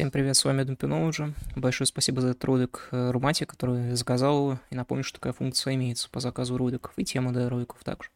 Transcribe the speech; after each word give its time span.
Всем 0.00 0.10
привет, 0.10 0.34
с 0.34 0.46
вами 0.46 0.62
Думпиnology. 0.62 1.34
Большое 1.56 1.86
спасибо 1.86 2.22
за 2.22 2.28
этот 2.28 2.42
ролик 2.46 2.88
э, 2.90 3.10
Румате, 3.10 3.44
который 3.44 3.94
заказал. 3.94 4.58
И 4.70 4.74
напомню, 4.74 5.04
что 5.04 5.18
такая 5.18 5.34
функция 5.34 5.74
имеется 5.74 6.08
по 6.08 6.20
заказу 6.20 6.56
роликов 6.56 6.94
и 6.96 7.04
тема 7.04 7.34
для 7.34 7.50
роликов 7.50 7.84
также. 7.84 8.08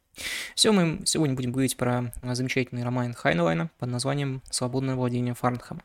Все, 0.54 0.72
мы 0.72 1.02
сегодня 1.04 1.36
будем 1.36 1.52
говорить 1.52 1.76
про 1.76 2.10
замечательный 2.22 2.84
роман 2.84 3.12
Хайнлайна 3.12 3.70
под 3.78 3.90
названием 3.90 4.40
«Свободное 4.48 4.94
владение 4.94 5.34
Фарнхэма». 5.34 5.82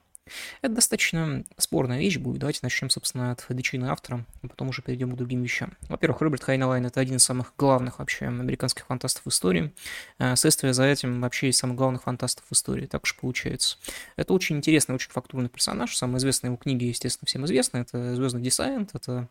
Это 0.61 0.75
достаточно 0.75 1.43
спорная 1.57 1.99
вещь 1.99 2.17
будет. 2.17 2.39
Давайте 2.39 2.59
начнем, 2.63 2.89
собственно, 2.89 3.31
от 3.31 3.45
личности 3.49 3.85
автора, 3.85 4.25
а 4.43 4.47
потом 4.47 4.69
уже 4.69 4.81
перейдем 4.81 5.11
к 5.11 5.15
другим 5.15 5.41
вещам. 5.41 5.73
Во-первых, 5.87 6.21
Роберт 6.21 6.43
Хайнлайн– 6.43 6.85
это 6.87 6.99
один 6.99 7.17
из 7.17 7.23
самых 7.23 7.53
главных 7.57 7.99
вообще 7.99 8.27
американских 8.27 8.85
фантастов 8.85 9.25
истории. 9.27 9.73
Э, 10.17 10.35
следствие 10.35 10.73
за 10.73 10.85
этим 10.85 11.21
вообще 11.21 11.49
из 11.49 11.57
самых 11.57 11.77
главных 11.77 12.03
фантастов 12.03 12.45
истории, 12.51 12.85
так 12.85 13.03
уж 13.03 13.15
получается. 13.15 13.77
Это 14.15 14.33
очень 14.33 14.57
интересный, 14.57 14.95
очень 14.95 15.11
фактурный 15.11 15.49
персонаж. 15.49 15.95
Самая 15.95 16.17
известная 16.17 16.49
его 16.49 16.57
книга, 16.57 16.85
естественно, 16.85 17.27
всем 17.27 17.45
известна. 17.45 17.79
Это 17.79 18.15
«Звездный 18.15 18.41
десант», 18.41 18.91
это 18.93 19.27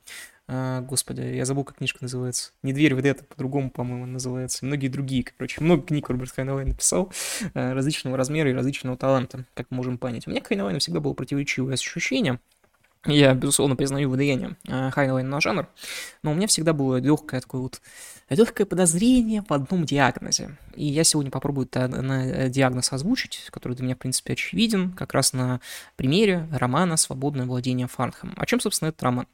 а, 0.50 0.80
господи, 0.80 1.20
я 1.20 1.44
забыл, 1.44 1.62
как 1.62 1.76
книжка 1.76 1.98
называется. 2.00 2.52
Не 2.62 2.72
дверь 2.72 2.94
в 2.94 3.04
это, 3.04 3.22
по-другому, 3.22 3.70
по-моему, 3.70 4.06
называется. 4.06 4.64
Многие 4.64 4.88
другие, 4.88 5.22
короче. 5.22 5.62
Много 5.62 5.82
книг 5.82 6.08
Роберт 6.08 6.32
Хайнлай 6.32 6.64
написал 6.64 7.12
а, 7.52 7.74
различного 7.74 8.16
размера 8.16 8.50
и 8.50 8.54
различного 8.54 8.96
таланта, 8.96 9.44
как 9.52 9.66
мы 9.70 9.76
можем 9.76 9.98
понять. 9.98 10.26
У 10.26 10.30
меня 10.30 10.40
к 10.40 10.46
Хайнлайну 10.46 10.78
всегда 10.78 11.00
было 11.00 11.12
противоречивое 11.12 11.74
ощущение. 11.74 12.40
Я, 13.06 13.34
безусловно, 13.34 13.76
признаю 13.76 14.10
выдаяние 14.10 14.56
э, 14.66 14.90
Хайнлайна 14.90 15.28
на 15.28 15.40
жанр, 15.40 15.68
но 16.22 16.32
у 16.32 16.34
меня 16.34 16.46
всегда 16.48 16.72
было 16.72 16.96
легкое 16.96 17.40
такое 17.40 17.60
вот 17.60 17.80
легкое 18.28 18.66
подозрение 18.66 19.44
в 19.48 19.52
одном 19.52 19.84
диагнозе. 19.84 20.56
И 20.78 20.84
я 20.84 21.02
сегодня 21.02 21.32
попробую 21.32 21.66
это 21.66 21.88
на 21.88 22.24
э, 22.24 22.48
диагноз 22.50 22.92
озвучить, 22.92 23.48
который 23.50 23.74
для 23.74 23.84
меня, 23.84 23.96
в 23.96 23.98
принципе, 23.98 24.34
очевиден, 24.34 24.92
как 24.92 25.12
раз 25.12 25.32
на 25.32 25.60
примере 25.96 26.46
романа 26.52 26.96
«Свободное 26.96 27.46
владение 27.46 27.88
Фарнхэм». 27.88 28.34
О 28.36 28.46
чем, 28.46 28.60
собственно, 28.60 28.90
этот 28.90 29.02
роман? 29.02 29.26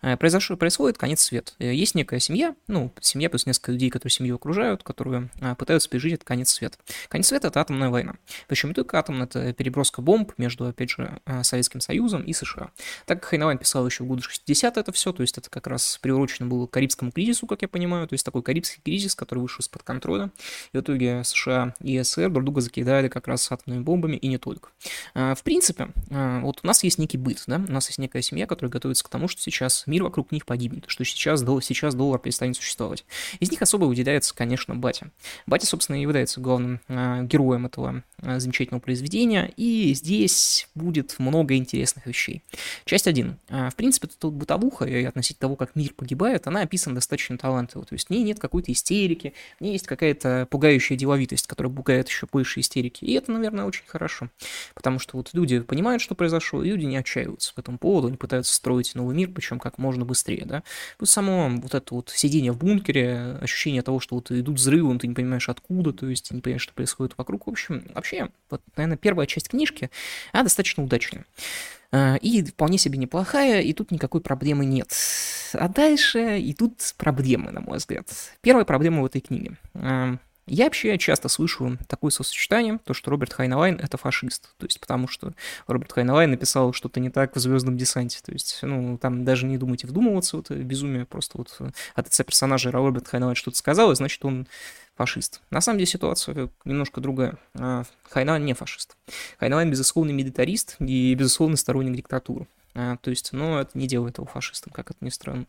Э, 0.00 0.16
произошел, 0.16 0.56
происходит 0.56 0.98
конец 0.98 1.20
света. 1.20 1.52
Э, 1.58 1.74
есть 1.74 1.96
некая 1.96 2.20
семья, 2.20 2.54
ну, 2.68 2.92
семья 3.00 3.28
плюс 3.30 3.46
несколько 3.46 3.72
людей, 3.72 3.90
которые 3.90 4.12
семью 4.12 4.36
окружают, 4.36 4.84
которые 4.84 5.28
пытаются 5.58 5.88
пережить 5.88 6.14
этот 6.14 6.24
конец 6.24 6.50
света. 6.50 6.78
Конец 7.08 7.26
света— 7.26 7.48
это 7.48 7.60
атомная 7.60 7.88
война. 7.88 8.14
Причем 8.46 8.68
не 8.68 8.74
только 8.74 8.96
атомная, 8.96 9.24
это 9.24 9.52
переброска 9.52 10.02
бомб 10.02 10.32
между, 10.38 10.66
опять 10.66 10.90
же, 10.90 11.20
Советским 11.42 11.80
Союзом 11.80 12.22
и 12.22 12.32
США. 12.32 12.70
Так 13.06 13.20
как 13.20 13.30
Хайнлайн 13.30 13.58
писал 13.58 13.84
еще 13.86 14.04
в 14.04 14.06
годы 14.06 14.22
60 14.22 14.76
это 14.76 14.92
все, 14.92 15.12
то 15.12 15.22
есть 15.22 15.36
это 15.38 15.50
как 15.50 15.66
раз 15.66 15.98
приурочено 16.00 16.48
было 16.48 16.66
к 16.66 16.70
Карибскому 16.70 17.10
кризису, 17.10 17.46
как 17.46 17.62
я 17.62 17.68
понимаю, 17.68 18.06
то 18.06 18.12
есть 18.12 18.24
такой 18.24 18.41
Карибский 18.42 18.80
кризис, 18.84 19.14
который 19.14 19.40
вышел 19.40 19.60
из-под 19.60 19.82
контроля. 19.82 20.30
И 20.72 20.78
в 20.78 20.80
итоге 20.80 21.24
США 21.24 21.74
и 21.80 22.00
СССР 22.02 22.30
друг 22.30 22.44
друга 22.44 22.60
закидали 22.60 23.08
как 23.08 23.28
раз 23.28 23.50
атомными 23.50 23.82
бомбами 23.82 24.16
и 24.16 24.28
не 24.28 24.38
только. 24.38 24.70
А, 25.14 25.34
в 25.34 25.42
принципе, 25.42 25.88
а, 26.10 26.40
вот 26.40 26.60
у 26.62 26.66
нас 26.66 26.82
есть 26.84 26.98
некий 26.98 27.18
быт, 27.18 27.42
да, 27.46 27.56
у 27.56 27.72
нас 27.72 27.88
есть 27.88 27.98
некая 27.98 28.22
семья, 28.22 28.46
которая 28.46 28.70
готовится 28.70 29.04
к 29.04 29.08
тому, 29.08 29.28
что 29.28 29.42
сейчас 29.42 29.84
мир 29.86 30.02
вокруг 30.02 30.32
них 30.32 30.46
погибнет, 30.46 30.84
что 30.88 31.04
сейчас, 31.04 31.40
сейчас 31.62 31.94
доллар 31.94 32.18
перестанет 32.18 32.56
существовать. 32.56 33.04
Из 33.40 33.50
них 33.50 33.62
особо 33.62 33.84
выделяется, 33.84 34.34
конечно, 34.34 34.74
батя. 34.74 35.10
Батя, 35.46 35.66
собственно, 35.66 35.96
и 35.96 36.02
является 36.02 36.40
главным 36.40 36.80
а, 36.88 37.22
героем 37.22 37.66
этого 37.66 38.02
замечательного 38.20 38.80
произведения, 38.80 39.52
и 39.56 39.92
здесь 39.94 40.68
будет 40.74 41.18
много 41.18 41.56
интересных 41.56 42.06
вещей. 42.06 42.42
Часть 42.84 43.08
1. 43.08 43.36
В 43.48 43.74
принципе, 43.76 44.06
тут 44.06 44.34
бытовуха 44.34 44.84
и 44.84 45.02
относительно 45.04 45.40
того, 45.40 45.56
как 45.56 45.74
мир 45.74 45.92
погибает, 45.92 46.46
она 46.46 46.60
описана 46.60 46.94
достаточно 46.94 47.36
талантливо, 47.36 47.84
то 47.84 47.94
есть 47.94 48.06
в 48.06 48.10
ней 48.10 48.22
нет 48.32 48.40
какой-то 48.40 48.72
истерики, 48.72 49.34
в 49.58 49.62
ней 49.62 49.72
есть 49.72 49.86
какая-то 49.86 50.46
пугающая 50.50 50.96
деловитость, 50.96 51.46
которая 51.46 51.72
пугает 51.72 52.08
еще 52.08 52.26
больше 52.30 52.60
истерики. 52.60 53.04
И 53.04 53.12
это, 53.12 53.30
наверное, 53.32 53.64
очень 53.64 53.84
хорошо. 53.86 54.28
Потому 54.74 54.98
что 54.98 55.16
вот 55.16 55.30
люди 55.32 55.60
понимают, 55.60 56.02
что 56.02 56.14
произошло, 56.14 56.62
и 56.62 56.68
люди 56.68 56.84
не 56.84 56.96
отчаиваются 56.96 57.54
по 57.54 57.60
этому 57.60 57.78
поводу, 57.78 58.08
они 58.08 58.16
пытаются 58.16 58.54
строить 58.54 58.94
новый 58.94 59.14
мир, 59.14 59.30
причем 59.30 59.58
как 59.58 59.78
можно 59.78 60.04
быстрее, 60.04 60.44
да. 60.44 60.62
Плюс 60.98 61.10
само 61.10 61.48
вот 61.48 61.74
это 61.74 61.94
вот 61.94 62.10
сидение 62.10 62.52
в 62.52 62.58
бункере, 62.58 63.38
ощущение 63.40 63.82
того, 63.82 64.00
что 64.00 64.16
вот 64.16 64.30
идут 64.30 64.56
взрывы, 64.56 64.98
ты 64.98 65.06
не 65.06 65.14
понимаешь 65.14 65.48
откуда, 65.48 65.92
то 65.92 66.06
есть 66.08 66.30
не 66.30 66.40
понимаешь, 66.40 66.62
что 66.62 66.72
происходит 66.72 67.14
вокруг. 67.16 67.46
В 67.46 67.50
общем, 67.50 67.84
вообще, 67.94 68.28
вот, 68.50 68.62
наверное, 68.76 68.96
первая 68.96 69.26
часть 69.26 69.48
книжки, 69.48 69.90
она 70.32 70.44
достаточно 70.44 70.82
удачная. 70.82 71.24
А, 71.92 72.16
и 72.16 72.42
вполне 72.42 72.78
себе 72.78 72.98
неплохая, 72.98 73.60
и 73.60 73.72
тут 73.72 73.90
никакой 73.90 74.22
проблемы 74.22 74.64
нет. 74.64 74.90
А 75.52 75.68
дальше 75.68 76.38
и 76.38 76.54
тут 76.54 76.80
проблемы, 76.96 77.50
на 77.50 77.60
мой 77.60 77.78
взгляд. 77.78 78.08
Первая 78.40 78.64
проблема 78.64 79.02
в 79.02 79.06
этой 79.06 79.20
книге. 79.20 79.58
Я 80.46 80.64
вообще 80.64 80.98
часто 80.98 81.28
слышу 81.28 81.78
такое 81.86 82.10
сосочетание, 82.10 82.78
то, 82.84 82.94
что 82.94 83.10
Роберт 83.10 83.32
Хайнлайн— 83.32 83.78
это 83.82 83.96
фашист. 83.96 84.54
То 84.58 84.66
есть 84.66 84.80
потому 84.80 85.06
что 85.06 85.34
Роберт 85.68 85.92
Хайнлайн 85.92 86.30
написал 86.30 86.72
что-то 86.72 86.98
не 86.98 87.10
так 87.10 87.36
в 87.36 87.38
«Звездном 87.38 87.76
десанте». 87.76 88.20
То 88.24 88.32
есть, 88.32 88.58
ну, 88.62 88.98
там 88.98 89.24
даже 89.24 89.46
не 89.46 89.56
думайте 89.56 89.86
вдумываться, 89.86 90.36
вот 90.36 90.50
безумие, 90.50 91.06
просто 91.06 91.38
вот 91.38 91.56
от 91.94 92.06
лица 92.06 92.24
персонажа 92.24 92.72
Роберт 92.72 93.06
Хайнлайн 93.06 93.36
что-то 93.36 93.56
сказал, 93.56 93.92
и 93.92 93.94
значит, 93.94 94.24
он 94.24 94.48
фашист. 94.96 95.42
На 95.50 95.60
самом 95.60 95.78
деле 95.78 95.86
ситуация 95.86 96.48
немножко 96.64 97.00
другая. 97.00 97.38
А, 97.54 97.84
Хайнлайн 98.10 98.44
не 98.44 98.54
фашист. 98.54 98.96
Хайнлайн 99.38 99.70
безусловный 99.70 100.12
милитарист 100.12 100.76
и 100.80 101.14
безусловный 101.14 101.56
сторонник 101.56 101.96
диктатуры. 101.96 102.46
А, 102.74 102.96
то 102.96 103.10
есть, 103.10 103.32
но 103.32 103.60
это 103.60 103.76
не 103.76 103.86
делает 103.86 104.18
его 104.18 104.26
фашистом, 104.26 104.72
как 104.72 104.90
это 104.90 104.98
ни 105.04 105.10
странно. 105.10 105.46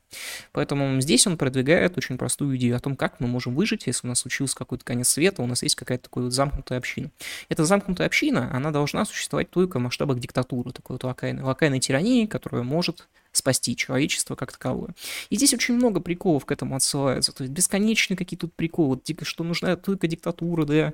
Поэтому 0.52 1.00
здесь 1.00 1.26
он 1.26 1.38
продвигает 1.38 1.98
очень 1.98 2.18
простую 2.18 2.58
идею 2.58 2.76
о 2.76 2.80
том, 2.80 2.96
как 2.96 3.20
мы 3.20 3.28
можем 3.28 3.56
выжить, 3.56 3.88
если 3.88 4.08
у 4.08 4.10
нас 4.10 4.20
случился 4.20 4.56
какой-то 4.56 4.84
конец 4.84 5.10
света, 5.10 5.42
у 5.42 5.48
нас 5.48 5.64
есть 5.64 5.76
какая-то 5.76 6.10
такая 6.10 6.26
вот 6.26 6.34
замкнутая 6.34 6.80
община. 6.80 7.12
Эта 7.48 7.64
замкнутая 7.64 8.08
община, 8.08 8.50
она 8.54 8.72
должна 8.72 9.06
существовать 9.06 9.50
только 9.50 9.80
в 9.80 9.82
масштабах 9.82 10.20
диктатуры, 10.20 10.72
такой 10.72 10.96
вот 10.96 11.04
локальной, 11.06 11.44
локальной 11.44 11.80
тирании, 11.80 12.26
которая 12.26 12.64
может 12.64 13.08
спасти 13.34 13.76
человечество 13.76 14.36
как 14.36 14.52
таковое. 14.52 14.96
И 15.30 15.36
здесь 15.36 15.54
очень 15.54 15.76
много 15.76 16.00
приколов 16.00 16.46
к 16.46 16.52
этому 16.52 16.76
отсылаются. 16.76 17.34
То 17.34 17.44
есть 17.44 17.54
бесконечные 17.54 18.16
какие 18.16 18.38
тут 18.38 18.54
приколы, 18.54 19.00
что 19.24 19.44
нужна 19.44 19.76
только 19.76 20.08
диктатура 20.08 20.66
для 20.66 20.94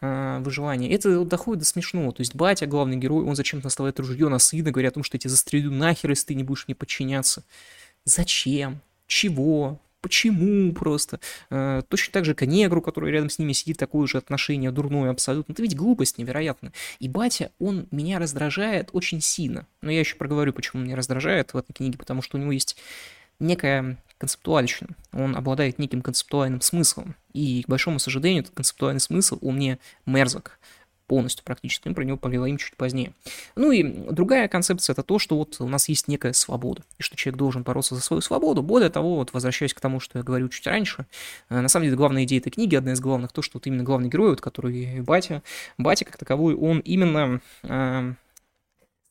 э, 0.00 0.38
выживания. 0.40 0.92
Это 0.92 1.24
доходит 1.24 1.60
до 1.60 1.64
смешного. 1.66 2.12
То 2.12 2.20
есть 2.20 2.34
батя, 2.34 2.66
главный 2.66 2.96
герой, 2.96 3.24
он 3.24 3.34
зачем-то 3.34 3.66
наставляет 3.66 3.98
ружье 3.98 4.28
на 4.28 4.38
сына, 4.38 4.70
говоря 4.70 4.90
о 4.90 4.92
том, 4.92 5.02
что 5.02 5.16
я 5.16 5.20
тебя 5.20 5.30
застрелю 5.30 5.70
нахер, 5.70 6.10
если 6.10 6.26
ты 6.26 6.34
не 6.34 6.44
будешь 6.44 6.66
мне 6.68 6.74
подчиняться. 6.74 7.42
Зачем? 8.04 8.80
Чего? 9.06 9.80
Почему 10.00 10.72
просто? 10.72 11.18
Э, 11.50 11.82
точно 11.88 12.12
так 12.12 12.24
же 12.24 12.34
к 12.34 12.46
негру, 12.46 12.80
который 12.80 13.10
рядом 13.10 13.30
с 13.30 13.38
ними 13.38 13.52
сидит, 13.52 13.78
такое 13.78 14.06
же 14.06 14.18
отношение 14.18 14.70
дурное 14.70 15.10
абсолютно. 15.10 15.52
Это 15.52 15.62
ведь 15.62 15.76
глупость 15.76 16.18
невероятно. 16.18 16.72
И 17.00 17.08
батя, 17.08 17.50
он 17.58 17.88
меня 17.90 18.18
раздражает 18.18 18.90
очень 18.92 19.20
сильно. 19.20 19.66
Но 19.82 19.90
я 19.90 20.00
еще 20.00 20.16
проговорю, 20.16 20.52
почему 20.52 20.82
меня 20.82 20.96
раздражает 20.96 21.52
в 21.52 21.56
этой 21.56 21.72
книге, 21.72 21.98
потому 21.98 22.22
что 22.22 22.36
у 22.36 22.40
него 22.40 22.52
есть 22.52 22.76
некая 23.40 23.98
концептуальщина. 24.18 24.90
Он 25.12 25.36
обладает 25.36 25.78
неким 25.78 26.02
концептуальным 26.02 26.60
смыслом. 26.60 27.14
И, 27.32 27.62
к 27.62 27.68
большому 27.68 27.98
сожалению, 27.98 28.42
этот 28.42 28.54
концептуальный 28.54 29.00
смысл 29.00 29.38
у 29.40 29.52
меня 29.52 29.78
мерзок 30.06 30.58
полностью 31.08 31.44
практически, 31.44 31.88
мы 31.88 31.94
про 31.94 32.04
него 32.04 32.16
поговорим 32.16 32.58
чуть 32.58 32.76
позднее. 32.76 33.12
Ну 33.56 33.72
и 33.72 33.82
другая 33.82 34.46
концепция 34.46 34.92
это 34.92 35.02
то, 35.02 35.18
что 35.18 35.36
вот 35.36 35.56
у 35.60 35.66
нас 35.66 35.88
есть 35.88 36.06
некая 36.06 36.32
свобода, 36.34 36.82
и 36.98 37.02
что 37.02 37.16
человек 37.16 37.38
должен 37.38 37.62
бороться 37.62 37.96
за 37.96 38.00
свою 38.00 38.20
свободу. 38.20 38.62
Более 38.62 38.90
того, 38.90 39.16
вот 39.16 39.32
возвращаясь 39.32 39.74
к 39.74 39.80
тому, 39.80 39.98
что 39.98 40.18
я 40.18 40.22
говорю 40.22 40.48
чуть 40.48 40.66
раньше, 40.66 41.06
э, 41.48 41.60
на 41.60 41.68
самом 41.68 41.86
деле 41.86 41.96
главная 41.96 42.24
идея 42.24 42.38
этой 42.38 42.50
книги, 42.50 42.76
одна 42.76 42.92
из 42.92 43.00
главных, 43.00 43.32
то, 43.32 43.42
что 43.42 43.58
вот 43.58 43.66
именно 43.66 43.82
главный 43.82 44.08
герой, 44.08 44.30
вот, 44.30 44.40
который 44.40 45.00
батя, 45.00 45.42
батя 45.78 46.04
как 46.04 46.18
таковой, 46.18 46.54
он 46.54 46.80
именно 46.80 47.40
э, 47.62 48.12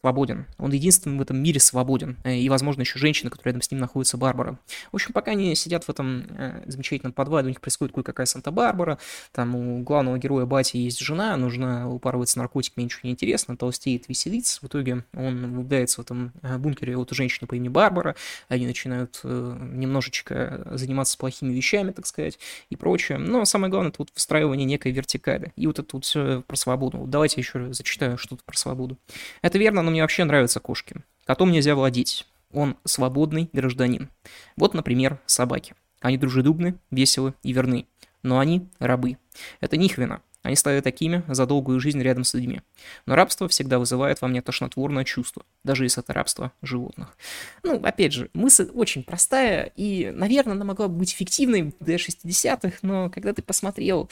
свободен. 0.01 0.45
Он 0.57 0.71
единственный 0.71 1.17
в 1.17 1.21
этом 1.21 1.41
мире 1.41 1.59
свободен. 1.59 2.17
Э, 2.23 2.35
и, 2.35 2.47
возможно, 2.49 2.81
еще 2.81 2.99
женщина, 2.99 3.29
которая 3.29 3.53
рядом 3.53 3.61
с 3.61 3.71
ним 3.71 3.79
находится, 3.79 4.17
Барбара. 4.17 4.59
В 4.91 4.95
общем, 4.95 5.11
пока 5.13 5.31
они 5.31 5.55
сидят 5.55 5.85
в 5.85 5.89
этом 5.89 6.25
э, 6.29 6.63
замечательном 6.67 7.13
подвале, 7.13 7.47
у 7.47 7.49
них 7.49 7.61
происходит 7.61 7.93
кое-какая 7.93 8.25
Санта-Барбара, 8.25 8.99
там 9.31 9.55
у 9.55 9.81
главного 9.81 10.17
героя 10.17 10.45
Бати 10.45 10.77
есть 10.77 10.99
жена, 10.99 11.35
нужно 11.37 11.89
упарываться 11.91 12.37
наркотиками, 12.37 12.85
ничего 12.85 13.01
не 13.03 13.11
интересно, 13.11 13.57
толстеет, 13.57 14.07
веселится. 14.07 14.59
В 14.61 14.67
итоге 14.67 15.03
он 15.13 15.53
влюбляется 15.53 16.01
в 16.01 16.05
этом 16.05 16.31
э, 16.41 16.57
бункере 16.57 16.95
вот 16.95 17.11
женщины 17.11 17.47
по 17.47 17.55
имени 17.55 17.69
Барбара, 17.69 18.15
они 18.49 18.67
начинают 18.67 19.19
немножечко 19.23 20.67
заниматься 20.71 21.17
плохими 21.17 21.53
вещами, 21.53 21.91
так 21.91 22.05
сказать, 22.05 22.37
и 22.69 22.75
прочее. 22.75 23.17
Но 23.17 23.45
самое 23.45 23.71
главное, 23.71 23.89
это 23.89 23.99
вот 23.99 24.09
выстраивание 24.13 24.65
некой 24.65 24.91
вертикали. 24.91 25.53
И 25.55 25.65
вот 25.67 25.79
это 25.79 25.95
вот 25.95 26.05
все 26.05 26.43
про 26.45 26.55
свободу. 26.55 27.05
Давайте 27.07 27.41
еще 27.41 27.73
зачитаю 27.73 28.17
что-то 28.17 28.43
про 28.45 28.57
свободу. 28.57 28.97
Это 29.41 29.57
верно, 29.57 29.81
но 29.87 29.91
мне 29.91 30.01
вообще 30.01 30.25
нравятся 30.25 30.59
кошки. 30.59 30.97
Котом 31.25 31.49
нельзя 31.49 31.73
владеть. 31.73 32.27
Он 32.51 32.75
свободный 32.83 33.49
гражданин. 33.53 34.09
Вот, 34.57 34.73
например, 34.73 35.21
собаки. 35.25 35.75
Они 36.01 36.17
дружелюбны, 36.17 36.75
веселы 36.91 37.35
и 37.41 37.53
верны. 37.53 37.87
Но 38.21 38.39
они 38.39 38.67
рабы. 38.79 39.17
Это 39.61 39.77
не 39.77 39.85
их 39.85 39.97
вина. 39.97 40.19
Они 40.43 40.57
стали 40.57 40.81
такими 40.81 41.23
за 41.29 41.45
долгую 41.45 41.79
жизнь 41.79 42.01
рядом 42.01 42.25
с 42.25 42.33
людьми. 42.33 42.59
Но 43.05 43.15
рабство 43.15 43.47
всегда 43.47 43.79
вызывает 43.79 44.19
во 44.19 44.27
мне 44.27 44.41
тошнотворное 44.41 45.05
чувство, 45.05 45.43
даже 45.63 45.85
если 45.85 46.03
это 46.03 46.11
рабство 46.11 46.51
животных. 46.61 47.17
Ну, 47.63 47.81
опять 47.81 48.11
же, 48.11 48.29
мысль 48.33 48.69
очень 48.73 49.03
простая, 49.03 49.71
и, 49.77 50.11
наверное, 50.13 50.55
она 50.55 50.65
могла 50.65 50.89
бы 50.89 50.95
быть 50.95 51.13
эффективной 51.13 51.73
для 51.79 51.95
60-х, 51.95 52.79
но 52.81 53.09
когда 53.09 53.31
ты 53.31 53.41
посмотрел 53.41 54.09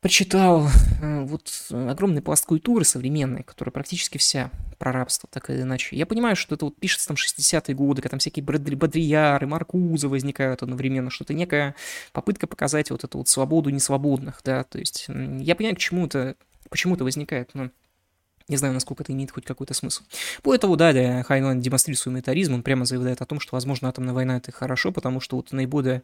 прочитал 0.00 0.68
э, 1.02 1.24
вот 1.24 1.50
огромный 1.70 2.22
пласт 2.22 2.46
культуры 2.46 2.84
современной, 2.84 3.42
которая 3.42 3.72
практически 3.72 4.18
вся 4.18 4.50
про 4.78 4.92
рабство, 4.92 5.28
так 5.32 5.50
или 5.50 5.62
иначе. 5.62 5.96
Я 5.96 6.06
понимаю, 6.06 6.36
что 6.36 6.54
это 6.54 6.66
вот 6.66 6.76
пишется 6.76 7.08
там 7.08 7.16
60-е 7.16 7.74
годы, 7.74 8.00
когда 8.00 8.10
там 8.10 8.20
всякие 8.20 8.44
Бодрияр 8.44 9.44
Маркузы 9.46 10.08
возникают 10.08 10.62
одновременно, 10.62 11.10
что 11.10 11.24
это 11.24 11.34
некая 11.34 11.74
попытка 12.12 12.46
показать 12.46 12.90
вот 12.90 13.02
эту 13.02 13.18
вот 13.18 13.28
свободу 13.28 13.70
несвободных, 13.70 14.40
да, 14.44 14.62
то 14.64 14.78
есть 14.78 15.06
я 15.08 15.56
понимаю, 15.56 15.74
к 15.74 15.80
чему 15.80 16.06
это, 16.06 16.36
почему 16.70 16.94
это 16.94 17.02
возникает, 17.02 17.50
но 17.54 17.70
не 18.48 18.56
знаю, 18.56 18.74
насколько 18.74 19.02
это 19.02 19.12
имеет 19.12 19.30
хоть 19.30 19.44
какой-то 19.44 19.74
смысл. 19.74 20.02
Более 20.42 20.58
того, 20.58 20.76
далее 20.76 21.22
Хайнлайн 21.22 21.60
демонстрирует 21.60 22.00
свой 22.00 22.14
милитаризм, 22.14 22.54
он 22.54 22.62
прямо 22.62 22.84
заявляет 22.84 23.20
о 23.20 23.26
том, 23.26 23.40
что, 23.40 23.54
возможно, 23.54 23.88
атомная 23.88 24.14
война– 24.14 24.36
это 24.38 24.52
хорошо, 24.52 24.90
потому 24.92 25.20
что 25.20 25.36
вот 25.36 25.52
наиболее 25.52 26.02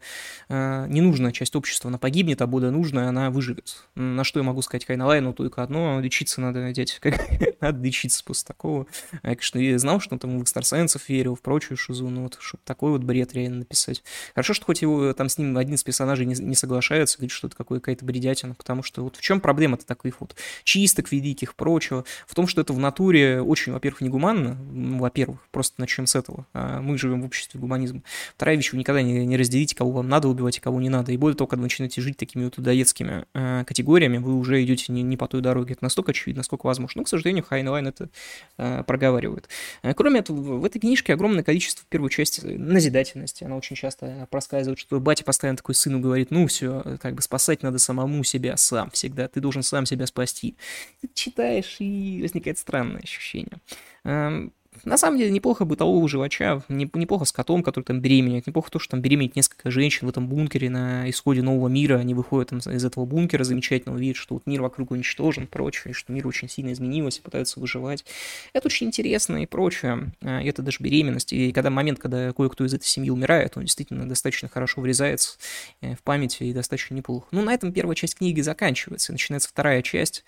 э, 0.49 0.85
ненужная 0.87 1.31
часть 1.31 1.55
общества, 1.55 1.89
она 1.89 1.97
погибнет, 1.97 2.41
а 2.41 2.47
более 2.47 2.71
нужная 2.71 3.09
она 3.09 3.29
выживет. 3.31 3.87
На 3.95 4.23
что 4.23 4.39
я 4.39 4.43
могу 4.43 4.61
сказать 4.61 4.85
Хайнлайну 4.85 5.33
только 5.33 5.63
одно– 5.63 5.99
лечиться 6.01 6.41
надо, 6.41 6.71
дядь, 6.71 6.99
как 6.99 7.19
надо 7.61 7.83
лечиться 7.83 8.23
после 8.23 8.47
такого. 8.47 8.87
Я, 9.11 9.19
конечно, 9.35 9.59
я 9.59 9.77
знал, 9.79 9.99
что 9.99 10.15
он 10.15 10.19
там 10.19 10.39
в 10.39 10.43
экстрасенсов 10.43 11.07
верил, 11.09 11.35
в 11.35 11.41
прочую 11.41 11.77
шизу, 11.77 12.09
но 12.09 12.23
вот 12.23 12.37
чтобы 12.39 12.61
такой 12.63 12.91
вот 12.91 13.03
бред 13.03 13.33
реально 13.33 13.59
написать. 13.59 14.03
Хорошо, 14.33 14.53
что 14.53 14.65
хоть 14.65 14.81
его 14.81 15.13
там 15.13 15.29
с 15.29 15.37
ним 15.37 15.57
один 15.57 15.75
из 15.75 15.83
персонажей 15.83 16.25
не, 16.25 16.35
не 16.35 16.55
соглашается, 16.55 17.17
говорит, 17.17 17.31
что 17.31 17.47
это 17.47 17.55
какая-то 17.55 18.05
бредятина, 18.05 18.55
потому 18.55 18.83
что 18.83 19.03
вот 19.03 19.17
в 19.17 19.21
чем 19.21 19.39
проблема-то 19.39 19.85
таких 19.85 20.21
вот 20.21 20.35
чисток 20.63 21.11
великих, 21.11 21.55
прочего, 21.55 22.05
в 22.27 22.35
том, 22.35 22.47
что 22.47 22.61
это 22.61 22.73
в 22.73 22.79
натуре 22.79 23.41
очень, 23.41 23.71
во-первых, 23.71 24.01
негуманно, 24.01 24.55
ну, 24.55 24.99
во-первых, 24.99 25.39
просто 25.51 25.75
начнем 25.79 26.07
с 26.07 26.15
этого. 26.15 26.45
А 26.53 26.81
мы 26.81 26.97
живем 26.97 27.21
в 27.21 27.25
обществе 27.25 27.59
гуманизма. 27.59 28.01
Вторая 28.35 28.55
вещь, 28.55 28.71
вы 28.71 28.77
никогда 28.77 29.01
не, 29.01 29.25
не 29.25 29.37
разделите, 29.37 29.75
кого 29.75 29.91
вам 29.91 30.09
надо 30.09 30.27
убивать, 30.27 30.57
а 30.57 30.61
кого 30.61 30.81
не 30.81 30.89
надо. 30.89 31.11
И 31.11 31.17
более 31.17 31.37
того, 31.37 31.47
когда 31.47 31.61
вы 31.61 31.65
начинаете 31.65 32.01
жить 32.01 32.17
такими 32.17 32.45
вот 32.45 32.57
людоедскими 32.57 33.25
э, 33.33 33.63
категориями, 33.65 34.17
вы 34.17 34.35
уже 34.35 34.63
идете 34.63 34.91
не, 34.91 35.01
не 35.01 35.17
по 35.17 35.27
той 35.27 35.41
дороге. 35.41 35.73
Это 35.73 35.83
настолько 35.83 36.11
очевидно, 36.11 36.39
насколько 36.39 36.65
возможно. 36.65 36.99
Но, 36.99 37.05
к 37.05 37.07
сожалению, 37.07 37.43
Хайнлайн 37.45 37.87
это 37.87 38.09
э, 38.57 38.83
проговаривает. 38.83 39.47
Э, 39.83 39.93
кроме 39.93 40.19
этого, 40.19 40.57
в 40.57 40.65
этой 40.65 40.79
книжке 40.79 41.13
огромное 41.13 41.43
количество, 41.43 41.83
в 41.83 41.87
первую 41.87 42.09
часть, 42.09 42.43
назидательности. 42.43 43.43
Она 43.43 43.55
очень 43.55 43.75
часто 43.75 44.27
проскальзывает, 44.29 44.79
что 44.79 44.99
батя 44.99 45.23
постоянно 45.23 45.57
такой 45.57 45.75
сыну 45.75 45.99
говорит, 45.99 46.31
ну 46.31 46.47
все, 46.47 46.97
как 47.01 47.15
бы 47.15 47.21
спасать 47.21 47.63
надо 47.63 47.79
самому 47.79 48.23
себя 48.23 48.57
сам 48.57 48.89
всегда. 48.91 49.27
Ты 49.27 49.39
должен 49.39 49.63
сам 49.63 49.85
себя 49.85 50.07
спасти. 50.07 50.55
Ты 51.01 51.09
читаешь 51.13 51.77
и 51.79 52.19
возникает 52.21 52.57
странное 52.57 53.01
ощущение. 53.01 53.59
На 54.83 54.97
самом 54.97 55.17
деле 55.17 55.31
неплохо 55.31 55.65
бытового 55.65 56.07
живача, 56.07 56.61
неплохо 56.69 57.25
с 57.25 57.31
котом, 57.31 57.63
который 57.63 57.85
там 57.85 58.01
беременеет, 58.01 58.47
неплохо 58.47 58.71
то, 58.71 58.79
что 58.79 58.91
там 58.91 59.01
беременеет 59.01 59.35
несколько 59.35 59.71
женщин 59.71 60.07
в 60.07 60.09
этом 60.09 60.27
бункере 60.27 60.69
на 60.69 61.09
исходе 61.09 61.41
нового 61.41 61.67
мира, 61.67 61.97
они 61.97 62.13
выходят 62.13 62.49
там 62.49 62.59
из 62.59 62.85
этого 62.85 63.05
бункера 63.05 63.43
замечательно, 63.43 63.95
видят, 63.95 64.17
что 64.17 64.35
вот 64.35 64.45
мир 64.45 64.61
вокруг 64.61 64.91
уничтожен, 64.91 65.47
прочее, 65.47 65.93
что 65.93 66.11
мир 66.11 66.27
очень 66.27 66.49
сильно 66.49 66.73
изменился, 66.73 67.21
пытаются 67.21 67.59
выживать. 67.59 68.05
Это 68.53 68.67
очень 68.67 68.87
интересно 68.87 69.43
и 69.43 69.45
прочее, 69.45 70.11
а, 70.21 70.41
это 70.41 70.61
даже 70.61 70.77
беременность, 70.81 71.33
и 71.33 71.51
когда 71.51 71.69
момент, 71.69 71.99
когда 71.99 72.33
кое-кто 72.33 72.65
из 72.65 72.73
этой 72.73 72.85
семьи 72.85 73.09
умирает, 73.09 73.57
он 73.57 73.63
действительно 73.63 74.07
достаточно 74.07 74.49
хорошо 74.49 74.81
врезается 74.81 75.37
э, 75.81 75.95
в 75.95 76.03
память 76.03 76.37
и 76.41 76.53
достаточно 76.53 76.95
неплохо. 76.95 77.27
Ну, 77.31 77.41
на 77.41 77.53
этом 77.53 77.71
первая 77.71 77.95
часть 77.95 78.15
книги 78.15 78.41
заканчивается, 78.41 79.11
начинается 79.11 79.49
вторая 79.49 79.81
часть, 79.81 80.23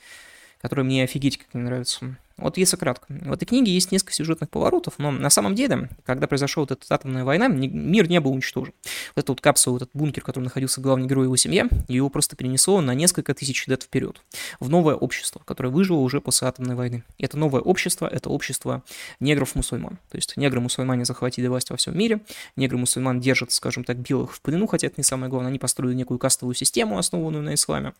которая 0.61 0.85
мне 0.85 1.03
офигеть 1.03 1.38
как 1.38 1.53
не 1.53 1.61
нравится. 1.61 2.17
Вот 2.38 2.57
если 2.57 2.78
кратко. 2.78 3.07
В 3.10 3.31
этой 3.31 3.45
книге 3.45 3.72
есть 3.72 3.92
несколько 3.92 4.13
сюжетных 4.13 4.51
поворотов, 4.51 4.94
но 5.00 5.10
на 5.10 5.31
самом 5.31 5.56
деле, 5.56 5.89
когда 6.06 6.28
произошла 6.28 6.62
вот 6.62 6.72
эта 6.72 6.94
атомная 6.94 7.24
война, 7.24 7.48
мир 7.48 8.07
не 8.07 8.19
был 8.19 8.31
уничтожен. 8.31 8.74
Вот 9.16 9.24
эта 9.24 9.31
вот 9.31 9.42
капсула, 9.42 9.78
этот 9.78 9.89
бункер, 9.94 10.22
в 10.22 10.25
котором 10.25 10.44
находился 10.44 10.80
главный 10.80 11.07
герой 11.07 11.25
и 11.25 11.28
его 11.28 11.36
семья, 11.36 11.68
его 11.88 12.12
просто 12.12 12.36
перенесло 12.36 12.80
на 12.81 12.94
несколько 12.94 13.34
тысяч 13.34 13.66
лет 13.66 13.84
вперед, 13.84 14.22
в 14.60 14.69
новое 14.69 14.94
общество, 14.94 15.42
которое 15.45 15.69
выжило 15.69 15.98
уже 15.98 16.22
после 16.22 16.48
атомной 16.48 16.75
войны. 16.75 17.04
И 17.18 17.25
это 17.25 17.39
новое 17.39 17.62
общество, 17.62 18.07
это 18.07 18.30
общество 18.30 18.84
негров-мусульман. 19.19 19.98
То 20.12 20.16
есть 20.16 20.38
негры-мусульмане 20.38 21.06
захватили 21.06 21.48
власть 21.48 21.72
во 21.72 21.78
всем 21.78 21.98
мире, 21.98 22.22
негры-мусульман 22.56 23.19
держат, 23.19 23.51
скажем 23.51 23.84
так, 23.84 23.98
белых 23.98 24.36
в 24.36 24.42
плену, 24.42 24.68
хотя 24.68 24.88
это 24.88 24.95
не 24.98 25.04
самое 25.04 25.31
главное, 25.31 25.50
они 25.50 25.57
построили 25.57 25.95
некую 25.95 26.19
кастовую 26.19 26.54
систему, 26.54 27.00
основанную 27.00 27.44
на 27.44 27.56
исламе. 27.56 27.94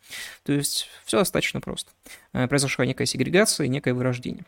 То 0.44 0.54
есть 0.54 0.90
все 1.06 1.18
достаточно 1.18 1.60
просто. 1.60 1.90
Э, 2.34 2.48
произошла 2.48 2.86
некая 2.86 3.08
сегрегация, 3.08 3.68
некое 3.68 3.96
вырождение 3.96 4.27
рождения. 4.28 4.46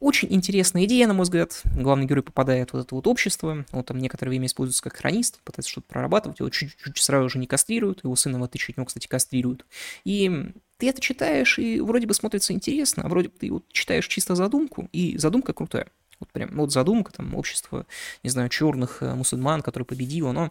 Очень 0.00 0.32
интересная 0.32 0.84
идея, 0.84 1.06
на 1.06 1.14
мой 1.14 1.24
взгляд. 1.24 1.62
Главный 1.76 2.06
герой 2.06 2.22
попадает 2.22 2.70
в 2.70 2.72
вот 2.74 2.86
это 2.86 2.94
вот 2.94 3.06
общество, 3.06 3.64
он 3.70 3.84
там 3.84 3.98
некоторое 3.98 4.30
время 4.30 4.46
используется 4.46 4.82
как 4.82 4.96
хронист, 4.96 5.40
пытается 5.44 5.70
что-то 5.70 5.88
прорабатывать, 5.88 6.40
его 6.40 6.48
чуть-чуть 6.48 6.98
сразу 6.98 7.28
же 7.28 7.38
не 7.38 7.46
кастрируют, 7.46 8.04
его 8.04 8.16
сына 8.16 8.38
в 8.38 8.42
отличие 8.42 8.72
от 8.72 8.78
него, 8.78 8.86
кстати, 8.86 9.06
кастрируют. 9.06 9.66
И 10.04 10.52
ты 10.78 10.88
это 10.88 11.00
читаешь, 11.00 11.58
и 11.58 11.80
вроде 11.80 12.06
бы 12.06 12.14
смотрится 12.14 12.52
интересно, 12.52 13.04
а 13.04 13.08
вроде 13.08 13.28
бы 13.28 13.34
ты 13.38 13.50
вот 13.50 13.68
читаешь 13.72 14.06
чисто 14.08 14.34
задумку, 14.34 14.88
и 14.92 15.18
задумка 15.18 15.52
крутая. 15.52 15.88
Вот 16.18 16.30
прям, 16.32 16.50
вот 16.54 16.70
задумка, 16.70 17.12
там, 17.12 17.34
общество, 17.34 17.86
не 18.22 18.28
знаю, 18.28 18.50
черных 18.50 19.02
э, 19.02 19.14
мусульман, 19.14 19.62
который 19.62 19.84
победил, 19.84 20.28
оно 20.28 20.50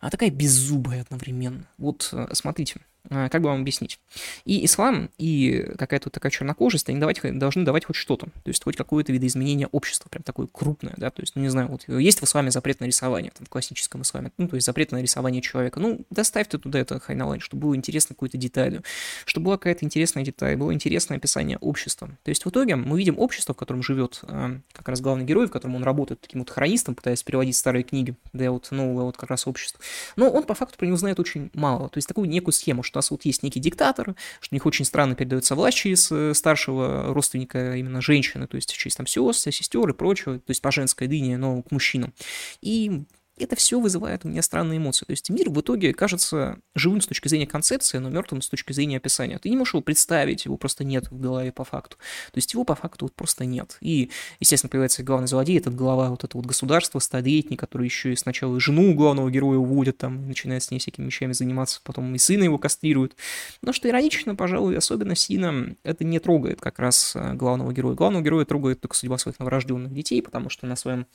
а 0.00 0.10
такая 0.10 0.30
беззубая 0.30 1.02
одновременно. 1.02 1.68
Вот, 1.78 2.08
э, 2.12 2.26
смотрите, 2.32 2.80
как 3.08 3.42
бы 3.42 3.48
вам 3.48 3.62
объяснить? 3.62 4.00
И 4.44 4.64
ислам, 4.64 5.10
и 5.18 5.72
какая-то 5.78 6.10
такая 6.10 6.30
чернокожесть, 6.30 6.88
они 6.88 6.98
давать, 6.98 7.20
должны 7.38 7.64
давать 7.64 7.84
хоть 7.84 7.96
что-то, 7.96 8.26
то 8.26 8.48
есть 8.48 8.62
хоть 8.62 8.76
какое-то 8.76 9.12
видоизменение 9.12 9.68
общества, 9.68 10.08
прям 10.08 10.22
такое 10.22 10.46
крупное, 10.46 10.94
да, 10.96 11.10
то 11.10 11.22
есть, 11.22 11.34
ну, 11.34 11.42
не 11.42 11.48
знаю, 11.48 11.68
вот 11.68 11.86
есть 11.88 12.20
в 12.20 12.24
исламе 12.24 12.50
запрет 12.50 12.80
на 12.80 12.86
рисование, 12.86 13.32
там, 13.36 13.46
в 13.46 13.48
классическом 13.48 14.02
исламе, 14.02 14.32
ну, 14.38 14.48
то 14.48 14.56
есть 14.56 14.66
запрет 14.66 14.92
на 14.92 15.00
рисование 15.02 15.42
человека, 15.42 15.80
ну, 15.80 16.04
доставьте 16.10 16.58
туда 16.58 16.78
это 16.78 16.98
Хайнлайн, 16.98 17.40
чтобы 17.40 17.62
было 17.62 17.76
интересно 17.76 18.14
какой-то 18.14 18.38
деталью, 18.38 18.82
чтобы 19.26 19.46
была 19.46 19.58
какая-то 19.58 19.84
интересная 19.84 20.24
деталь, 20.24 20.56
было 20.56 20.72
интересное 20.72 21.18
описание 21.18 21.58
общества. 21.58 22.08
То 22.22 22.30
есть 22.30 22.44
в 22.44 22.50
итоге 22.50 22.76
мы 22.76 22.98
видим 22.98 23.18
общество, 23.18 23.54
в 23.54 23.56
котором 23.56 23.82
живет 23.82 24.20
а, 24.22 24.58
как 24.72 24.88
раз 24.88 25.00
главный 25.00 25.24
герой, 25.24 25.46
в 25.46 25.50
котором 25.50 25.76
он 25.76 25.84
работает 25.84 26.20
таким 26.20 26.40
вот 26.40 26.50
хронистом, 26.50 26.94
пытаясь 26.94 27.22
переводить 27.22 27.56
старые 27.56 27.82
книги 27.82 28.14
для 28.32 28.50
вот 28.50 28.70
нового 28.70 29.04
вот 29.04 29.16
как 29.16 29.30
раз 29.30 29.46
общества, 29.46 29.80
но 30.16 30.30
он 30.30 30.44
по 30.44 30.54
факту 30.54 30.78
про 30.78 30.86
него 30.86 30.96
знает 30.96 31.20
очень 31.20 31.50
мало, 31.54 31.88
то 31.88 31.98
есть 31.98 32.08
такую 32.08 32.28
некую 32.28 32.52
схему, 32.52 32.82
что 32.82 32.93
у 32.94 32.98
нас 32.98 33.10
вот 33.10 33.24
есть 33.24 33.42
некий 33.42 33.60
диктатор, 33.60 34.14
что 34.40 34.52
у 34.52 34.54
них 34.54 34.66
очень 34.66 34.84
странно 34.84 35.14
передается 35.14 35.54
власть 35.54 35.76
через 35.76 36.10
э, 36.10 36.34
старшего 36.34 37.12
родственника 37.14 37.76
именно 37.76 38.00
женщины, 38.00 38.46
то 38.46 38.56
есть 38.56 38.72
через 38.72 38.96
там 38.96 39.06
сестры, 39.06 39.52
сестер 39.52 39.88
и 39.88 39.92
прочего, 39.92 40.38
то 40.38 40.50
есть 40.50 40.62
по 40.62 40.70
женской 40.70 41.06
линии, 41.06 41.36
но 41.36 41.62
к 41.62 41.70
мужчинам. 41.70 42.12
И 42.60 43.04
это 43.36 43.56
все 43.56 43.80
вызывает 43.80 44.24
у 44.24 44.28
меня 44.28 44.42
странные 44.42 44.78
эмоции. 44.78 45.04
То 45.04 45.12
есть 45.12 45.28
мир 45.30 45.50
в 45.50 45.60
итоге 45.60 45.92
кажется 45.92 46.58
живым 46.74 47.00
с 47.00 47.06
точки 47.06 47.28
зрения 47.28 47.46
концепции, 47.46 47.98
но 47.98 48.08
мертвым 48.08 48.42
с 48.42 48.48
точки 48.48 48.72
зрения 48.72 48.98
описания. 48.98 49.38
Ты 49.38 49.50
не 49.50 49.56
можешь 49.56 49.74
его 49.74 49.82
представить, 49.82 50.44
его 50.44 50.56
просто 50.56 50.84
нет 50.84 51.10
в 51.10 51.18
голове 51.18 51.50
по 51.50 51.64
факту. 51.64 51.96
То 52.32 52.38
есть 52.38 52.52
его 52.52 52.64
по 52.64 52.74
факту 52.74 53.06
вот 53.06 53.14
просто 53.14 53.44
нет. 53.44 53.76
И, 53.80 54.10
естественно, 54.38 54.70
появляется 54.70 55.02
главный 55.02 55.26
злодей, 55.26 55.58
этот 55.58 55.74
глава 55.74 56.10
вот 56.10 56.22
этого 56.24 56.42
вот 56.42 56.46
государства, 56.46 56.98
столетний, 57.00 57.56
который 57.56 57.84
еще 57.84 58.12
и 58.12 58.16
сначала 58.16 58.58
жену 58.60 58.94
главного 58.94 59.30
героя 59.30 59.58
уводит, 59.58 59.98
там, 59.98 60.28
начинает 60.28 60.62
с 60.62 60.70
ней 60.70 60.78
всякими 60.78 61.06
вещами 61.06 61.32
заниматься, 61.32 61.80
потом 61.82 62.14
и 62.14 62.18
сына 62.18 62.44
его 62.44 62.58
кастрируют. 62.58 63.16
Но 63.62 63.72
что 63.72 63.88
иронично, 63.88 64.36
пожалуй, 64.36 64.76
особенно 64.76 65.16
сильно 65.16 65.74
это 65.82 66.04
не 66.04 66.20
трогает 66.20 66.60
как 66.60 66.78
раз 66.78 67.16
э, 67.16 67.34
главного 67.34 67.72
героя. 67.72 67.94
Главного 67.94 68.22
героя 68.22 68.44
трогает 68.44 68.80
только 68.80 68.94
судьба 68.96 69.18
своих 69.18 69.38
новорожденных 69.38 69.92
детей, 69.92 70.22
потому 70.22 70.50
что 70.50 70.66
на 70.66 70.76
своем 70.76 71.06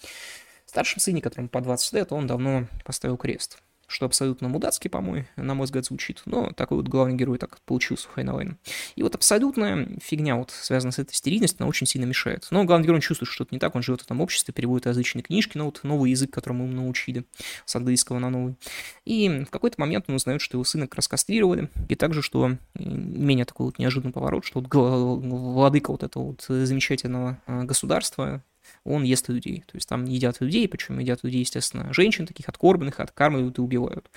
старшем 0.69 0.99
сыне, 0.99 1.21
которому 1.21 1.49
по 1.49 1.61
20 1.61 1.93
лет, 1.93 2.11
он 2.11 2.27
давно 2.27 2.67
поставил 2.85 3.17
крест. 3.17 3.59
Что 3.87 4.05
абсолютно 4.05 4.47
мудацкий, 4.49 4.87
по-моему, 4.87 5.25
на 5.35 5.55
мой 5.55 5.65
взгляд, 5.65 5.83
звучит. 5.83 6.21
Но 6.25 6.51
такой 6.51 6.77
вот 6.77 6.87
главный 6.87 7.15
герой 7.15 7.39
так 7.39 7.59
получился 7.61 8.07
у 8.07 8.11
Хайнлайна. 8.11 8.55
И 8.95 9.01
вот 9.01 9.15
абсолютная 9.15 9.89
фигня, 9.99 10.35
вот 10.35 10.51
связанная 10.51 10.91
с 10.91 10.99
этой 10.99 11.15
стерильностью, 11.15 11.63
она 11.63 11.69
очень 11.69 11.87
сильно 11.87 12.05
мешает. 12.05 12.47
Но 12.51 12.65
главный 12.65 12.85
герой 12.85 13.01
чувствует, 13.01 13.31
что 13.31 13.45
это 13.45 13.55
не 13.55 13.57
так, 13.59 13.73
он 13.73 13.81
живет 13.81 14.01
в 14.01 14.05
этом 14.05 14.21
обществе, 14.21 14.53
переводит 14.53 14.85
различные 14.85 15.23
книжки 15.23 15.57
на 15.57 15.65
вот 15.65 15.79
новый 15.81 16.11
язык, 16.11 16.29
которому 16.29 16.65
ему 16.65 16.75
научили, 16.83 17.25
с 17.65 17.75
английского 17.75 18.19
на 18.19 18.29
новый. 18.29 18.57
И 19.05 19.43
в 19.47 19.49
какой-то 19.49 19.81
момент 19.81 20.05
он 20.07 20.15
узнает, 20.15 20.41
что 20.41 20.57
его 20.57 20.63
сына 20.63 20.87
раскастрировали, 20.91 21.71
и 21.89 21.95
также, 21.95 22.21
что 22.21 22.57
менее 22.75 23.45
такой 23.45 23.65
вот 23.65 23.79
неожиданный 23.79 24.13
поворот, 24.13 24.45
что 24.45 24.61
вот 24.61 24.71
владыка 24.71 25.89
вот 25.89 26.03
этого 26.03 26.25
вот 26.25 26.45
замечательного 26.47 27.41
а, 27.47 27.63
государства, 27.63 28.43
он 28.83 29.03
ест 29.03 29.29
людей. 29.29 29.63
То 29.67 29.75
есть 29.75 29.87
там 29.87 30.05
едят 30.05 30.41
людей, 30.41 30.67
причем 30.67 30.99
едят 30.99 31.23
людей, 31.23 31.41
естественно, 31.41 31.93
женщин 31.93 32.25
таких 32.25 32.49
откормленных, 32.49 32.99
откармливают 32.99 33.57
и 33.57 33.61
убивают. 33.61 34.09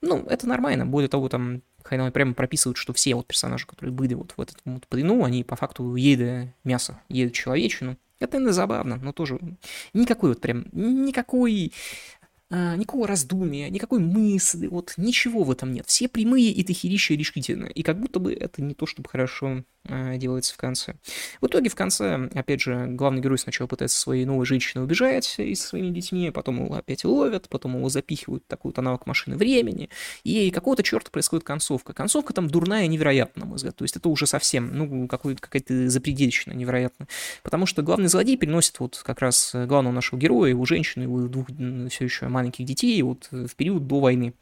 Ну, 0.00 0.26
это 0.28 0.48
нормально. 0.48 0.84
Более 0.84 1.08
того, 1.08 1.28
там 1.28 1.62
Хайнай 1.84 2.10
прямо 2.10 2.34
прописывают, 2.34 2.76
что 2.76 2.92
все 2.92 3.14
вот 3.14 3.26
персонажи, 3.26 3.66
которые 3.66 3.92
были 3.92 4.14
вот 4.14 4.32
в 4.36 4.40
этом 4.40 4.56
вот 4.64 4.86
плену, 4.88 5.24
они 5.24 5.44
по 5.44 5.56
факту 5.56 5.94
едят 5.94 6.48
мясо, 6.64 7.00
едят 7.08 7.32
человечину. 7.32 7.96
Это, 8.18 8.34
наверное, 8.34 8.52
забавно, 8.52 8.96
но 8.96 9.12
тоже 9.12 9.38
никакой 9.94 10.30
вот 10.30 10.40
прям, 10.40 10.66
никакой 10.72 11.72
а, 12.54 12.76
никакого 12.76 13.06
раздумия, 13.06 13.70
никакой 13.70 13.98
мысли, 13.98 14.66
вот 14.66 14.92
ничего 14.98 15.42
в 15.42 15.50
этом 15.50 15.72
нет. 15.72 15.86
Все 15.86 16.06
прямые 16.06 16.50
и 16.50 16.62
тахирища 16.62 17.14
решительно. 17.14 17.64
И 17.64 17.82
как 17.82 17.98
будто 17.98 18.20
бы 18.20 18.34
это 18.34 18.60
не 18.60 18.74
то, 18.74 18.84
чтобы 18.84 19.08
хорошо 19.08 19.64
э, 19.84 20.18
делается 20.18 20.52
в 20.52 20.58
конце. 20.58 20.96
В 21.40 21.46
итоге 21.46 21.70
в 21.70 21.74
конце, 21.74 22.28
опять 22.34 22.60
же, 22.60 22.88
главный 22.88 23.22
герой 23.22 23.38
сначала 23.38 23.68
пытается 23.68 23.98
своей 23.98 24.26
новой 24.26 24.44
женщиной 24.44 24.82
убежать 24.82 25.36
и 25.38 25.54
со 25.54 25.68
своими 25.68 25.94
детьми, 25.94 26.30
потом 26.30 26.62
его 26.62 26.74
опять 26.74 27.06
ловят, 27.06 27.48
потом 27.48 27.78
его 27.78 27.88
запихивают 27.88 28.44
в 28.44 28.48
такую 28.48 28.74
аналог 28.76 29.06
машины 29.06 29.38
времени, 29.38 29.88
и 30.22 30.50
какого-то 30.50 30.82
черта 30.82 31.08
происходит 31.10 31.46
концовка. 31.46 31.94
Концовка 31.94 32.34
там 32.34 32.48
дурная 32.48 32.86
невероятно, 32.86 33.40
на 33.40 33.46
мой 33.46 33.56
взгляд, 33.56 33.76
то 33.76 33.84
есть 33.84 33.96
это 33.96 34.10
уже 34.10 34.26
совсем, 34.26 34.76
ну, 34.76 35.08
какая-то 35.08 35.88
запредельщина 35.88 36.52
невероятная, 36.52 37.08
потому 37.42 37.64
что 37.64 37.80
главный 37.80 38.08
злодей 38.08 38.36
переносит 38.36 38.78
вот 38.78 39.02
как 39.02 39.20
раз 39.20 39.52
главного 39.54 39.94
нашего 39.94 40.18
героя, 40.20 40.50
его 40.50 40.66
женщину, 40.66 41.04
его 41.04 41.28
двух 41.28 41.46
все 41.88 42.04
еще 42.04 42.26
маленьких 42.42 42.64
детей 42.64 43.00
вот 43.02 43.28
в 43.30 43.54
период 43.54 43.86
до 43.86 44.00
войны. 44.00 44.34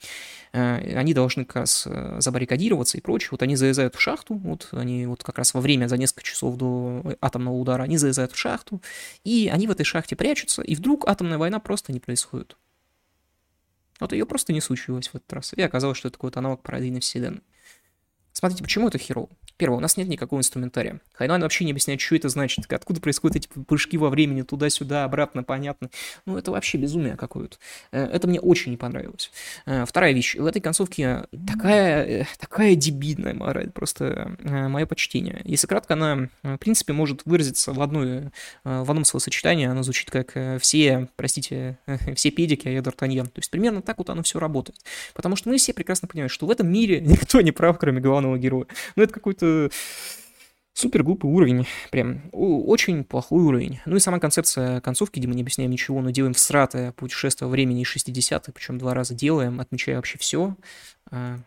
Э, 0.52 0.96
они 0.96 1.14
должны 1.14 1.44
как 1.44 1.56
раз 1.56 1.86
э, 1.86 2.16
забаррикадироваться 2.20 2.98
и 2.98 3.00
прочее. 3.00 3.28
Вот 3.32 3.42
они 3.42 3.56
залезают 3.56 3.94
в 3.94 4.00
шахту, 4.00 4.34
вот 4.34 4.68
они 4.72 5.06
вот 5.06 5.22
как 5.22 5.38
раз 5.38 5.54
во 5.54 5.60
время, 5.60 5.86
за 5.86 5.96
несколько 5.96 6.22
часов 6.22 6.56
до 6.56 7.16
атомного 7.20 7.54
удара, 7.54 7.82
они 7.82 7.98
залезают 7.98 8.32
в 8.32 8.36
шахту, 8.36 8.80
и 9.24 9.50
они 9.52 9.66
в 9.66 9.70
этой 9.70 9.84
шахте 9.84 10.16
прячутся, 10.16 10.62
и 10.62 10.74
вдруг 10.74 11.06
атомная 11.08 11.38
война 11.38 11.60
просто 11.60 11.92
не 11.92 12.00
происходит. 12.00 12.56
Вот 14.00 14.12
ее 14.12 14.24
просто 14.24 14.52
не 14.54 14.62
случилось 14.62 15.08
в 15.08 15.14
этот 15.14 15.32
раз. 15.32 15.52
И 15.54 15.60
оказалось, 15.60 15.98
что 15.98 16.08
это 16.08 16.16
какой-то 16.16 16.38
аналог 16.38 16.62
пародийной 16.62 17.00
вселенной. 17.00 17.42
Смотрите, 18.32 18.62
почему 18.62 18.88
это 18.88 18.96
херово? 18.96 19.28
Первое, 19.60 19.76
у 19.76 19.82
нас 19.82 19.98
нет 19.98 20.08
никакого 20.08 20.40
инструментария. 20.40 21.02
Хайнлайн 21.12 21.42
вообще 21.42 21.66
не 21.66 21.72
объясняет, 21.72 22.00
что 22.00 22.16
это 22.16 22.30
значит, 22.30 22.64
откуда 22.72 22.98
происходят 22.98 23.36
эти 23.36 23.48
прыжки 23.48 23.98
во 23.98 24.08
времени, 24.08 24.40
туда-сюда, 24.40 25.04
обратно, 25.04 25.42
понятно. 25.42 25.90
Ну, 26.24 26.38
это 26.38 26.50
вообще 26.50 26.78
безумие 26.78 27.14
какое-то. 27.14 27.58
Э, 27.92 28.06
это 28.06 28.26
мне 28.26 28.40
очень 28.40 28.70
не 28.70 28.78
понравилось. 28.78 29.30
Э, 29.66 29.84
вторая 29.86 30.14
вещь. 30.14 30.34
В 30.34 30.46
этой 30.46 30.62
концовке 30.62 31.24
такая, 31.46 32.22
э, 32.22 32.24
такая 32.38 32.74
дебильная 32.74 33.34
мораль, 33.34 33.68
просто 33.70 34.34
мое 34.42 34.86
почтение. 34.86 35.42
Если 35.44 35.66
кратко, 35.66 35.92
она, 35.92 36.30
в 36.42 36.56
принципе, 36.56 36.94
может 36.94 37.26
выразиться 37.26 37.74
в, 37.74 37.82
одной, 37.82 38.30
в 38.64 38.90
одном 38.90 39.04
словосочетании, 39.04 39.66
она 39.66 39.82
звучит 39.82 40.10
как 40.10 40.32
все, 40.62 41.08
простите, 41.16 41.76
все 42.14 42.30
педики, 42.30 42.66
а 42.66 42.70
я 42.70 42.80
Д'Артаньян. 42.80 43.26
То 43.26 43.40
есть 43.40 43.50
примерно 43.50 43.82
так 43.82 43.98
вот 43.98 44.08
оно 44.08 44.22
все 44.22 44.38
работает. 44.38 44.78
Потому 45.12 45.36
что 45.36 45.50
мы 45.50 45.58
все 45.58 45.74
прекрасно 45.74 46.08
понимаем, 46.08 46.30
что 46.30 46.46
в 46.46 46.50
этом 46.50 46.72
мире 46.72 47.00
никто 47.04 47.42
не 47.42 47.52
прав, 47.52 47.78
кроме 47.78 48.00
главного 48.00 48.38
героя. 48.38 48.64
Ну, 48.96 49.02
это 49.02 49.12
какой-то 49.12 49.49
супер 50.72 51.02
глупый 51.02 51.30
уровень, 51.30 51.66
прям 51.90 52.22
очень 52.32 53.04
плохой 53.04 53.42
уровень. 53.42 53.80
Ну 53.84 53.96
и 53.96 54.00
сама 54.00 54.18
концепция 54.18 54.80
концовки, 54.80 55.18
где 55.18 55.28
мы 55.28 55.34
не 55.34 55.42
объясняем 55.42 55.70
ничего, 55.70 56.00
но 56.00 56.10
делаем 56.10 56.34
всратое 56.34 56.92
путешествие 56.92 57.48
времени 57.48 57.84
60-х, 57.84 58.52
причем 58.52 58.78
два 58.78 58.94
раза 58.94 59.14
делаем, 59.14 59.60
отмечая 59.60 59.96
вообще 59.96 60.18
все. 60.18 60.56
А, 61.10 61.38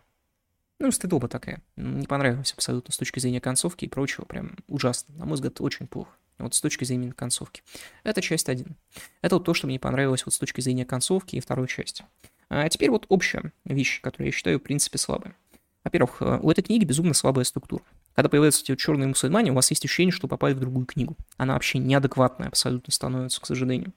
ну, 0.79 0.91
стыдоба 0.91 1.27
такая. 1.27 1.61
Не 1.77 2.05
понравилось 2.07 2.53
абсолютно 2.53 2.93
с 2.93 2.97
точки 2.97 3.19
зрения 3.19 3.39
концовки 3.39 3.85
и 3.85 3.87
прочего. 3.87 4.25
Прям 4.25 4.57
ужасно. 4.67 5.15
На 5.15 5.25
мой 5.25 5.35
взгляд, 5.35 5.59
очень 5.61 5.87
плохо. 5.87 6.11
Вот 6.39 6.55
с 6.55 6.61
точки 6.61 6.83
зрения 6.83 7.13
концовки. 7.13 7.63
Это 8.03 8.21
часть 8.21 8.49
один. 8.49 8.75
Это 9.21 9.35
вот 9.35 9.45
то, 9.45 9.53
что 9.53 9.67
мне 9.67 9.79
понравилось 9.79 10.25
вот 10.25 10.33
с 10.33 10.39
точки 10.39 10.61
зрения 10.61 10.85
концовки 10.85 11.37
и 11.37 11.39
второй 11.39 11.67
части. 11.67 12.05
А 12.49 12.67
теперь 12.69 12.89
вот 12.89 13.05
общая 13.07 13.53
вещь, 13.65 14.01
которую 14.01 14.27
я 14.27 14.31
считаю, 14.31 14.59
в 14.59 14.63
принципе, 14.63 14.97
слабой. 14.97 15.33
Во-первых, 15.83 16.17
э, 16.21 16.39
у 16.41 16.49
этой 16.49 16.63
книги 16.63 16.85
безумно 16.85 17.13
слабая 17.13 17.43
структура. 17.43 17.83
Когда 18.15 18.29
появляются 18.29 18.61
эти 18.63 18.75
черные 18.75 19.07
мусульмане, 19.07 19.51
у 19.51 19.55
вас 19.55 19.69
есть 19.69 19.83
ощущение, 19.83 20.11
что 20.11 20.27
попали 20.27 20.53
в 20.53 20.59
другую 20.59 20.85
книгу. 20.85 21.15
Она 21.37 21.53
вообще 21.53 21.79
неадекватная 21.79 22.47
абсолютно 22.47 22.93
становится, 22.93 23.41
к 23.41 23.45
сожалению. 23.45 23.91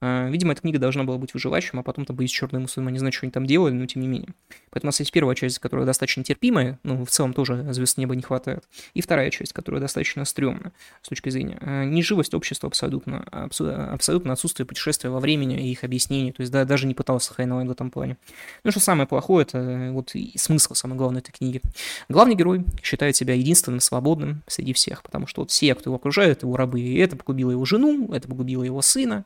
А, 0.00 0.28
видимо, 0.28 0.52
эта 0.52 0.62
книга 0.62 0.78
должна 0.78 1.04
была 1.04 1.18
быть 1.18 1.34
выживающим, 1.34 1.78
а 1.78 1.82
потом 1.82 2.04
там 2.06 2.16
быть 2.16 2.30
черные 2.30 2.60
мусульмане. 2.60 2.94
Не 2.94 2.98
знаю, 2.98 3.12
что 3.12 3.26
они 3.26 3.32
там 3.32 3.46
делали, 3.46 3.72
но 3.72 3.86
тем 3.86 4.02
не 4.02 4.08
менее. 4.08 4.28
Поэтому 4.70 4.88
у 4.88 4.90
нас 4.90 5.00
есть 5.00 5.12
первая 5.12 5.34
часть, 5.36 5.58
которая 5.58 5.86
достаточно 5.86 6.24
терпимая, 6.24 6.78
ну, 6.82 7.04
в 7.04 7.10
целом 7.10 7.34
тоже 7.34 7.66
звезд 7.72 7.98
неба 7.98 8.16
не 8.16 8.22
хватает. 8.22 8.64
И 8.94 9.02
вторая 9.02 9.30
часть, 9.30 9.52
которая 9.52 9.80
достаточно 9.80 10.24
стрёмная 10.24 10.72
с 11.02 11.08
точки 11.08 11.28
зрения. 11.28 11.58
А, 11.60 11.84
неживость 11.84 12.34
общества 12.34 12.68
абсолютно, 12.68 13.22
абсолютно 13.24 14.32
отсутствие 14.32 14.66
путешествия 14.66 15.10
во 15.10 15.20
времени 15.20 15.68
и 15.68 15.72
их 15.72 15.84
объяснений. 15.84 16.32
То 16.32 16.40
есть 16.40 16.52
да, 16.52 16.64
даже 16.64 16.86
не 16.86 16.94
пытался 16.94 17.34
Хайнлайн 17.34 17.68
в 17.68 17.72
этом 17.72 17.90
плане. 17.90 18.16
Ну, 18.64 18.70
что 18.70 18.80
самое 18.80 19.06
плохое, 19.06 19.42
это 19.42 19.90
вот 19.92 20.14
и 20.14 20.32
смысл, 20.36 20.74
самое 20.74 20.96
главное, 20.96 21.20
этой 21.20 21.32
книги. 21.32 21.60
Главный 22.08 22.34
герой 22.34 22.64
считает 22.82 23.16
себя 23.16 23.34
единственным 23.34 23.80
свободным 23.80 24.42
среди 24.46 24.72
всех, 24.72 25.02
потому 25.02 25.26
что 25.26 25.42
вот 25.42 25.50
все, 25.50 25.74
кто 25.74 25.90
его 25.90 25.96
окружает, 25.96 26.42
его 26.42 26.56
рабы, 26.56 26.80
и 26.80 26.96
это 26.96 27.16
погубило 27.16 27.50
его 27.50 27.64
жену, 27.64 28.12
это 28.12 28.28
погубило 28.28 28.62
его 28.62 28.80
сына, 28.82 29.24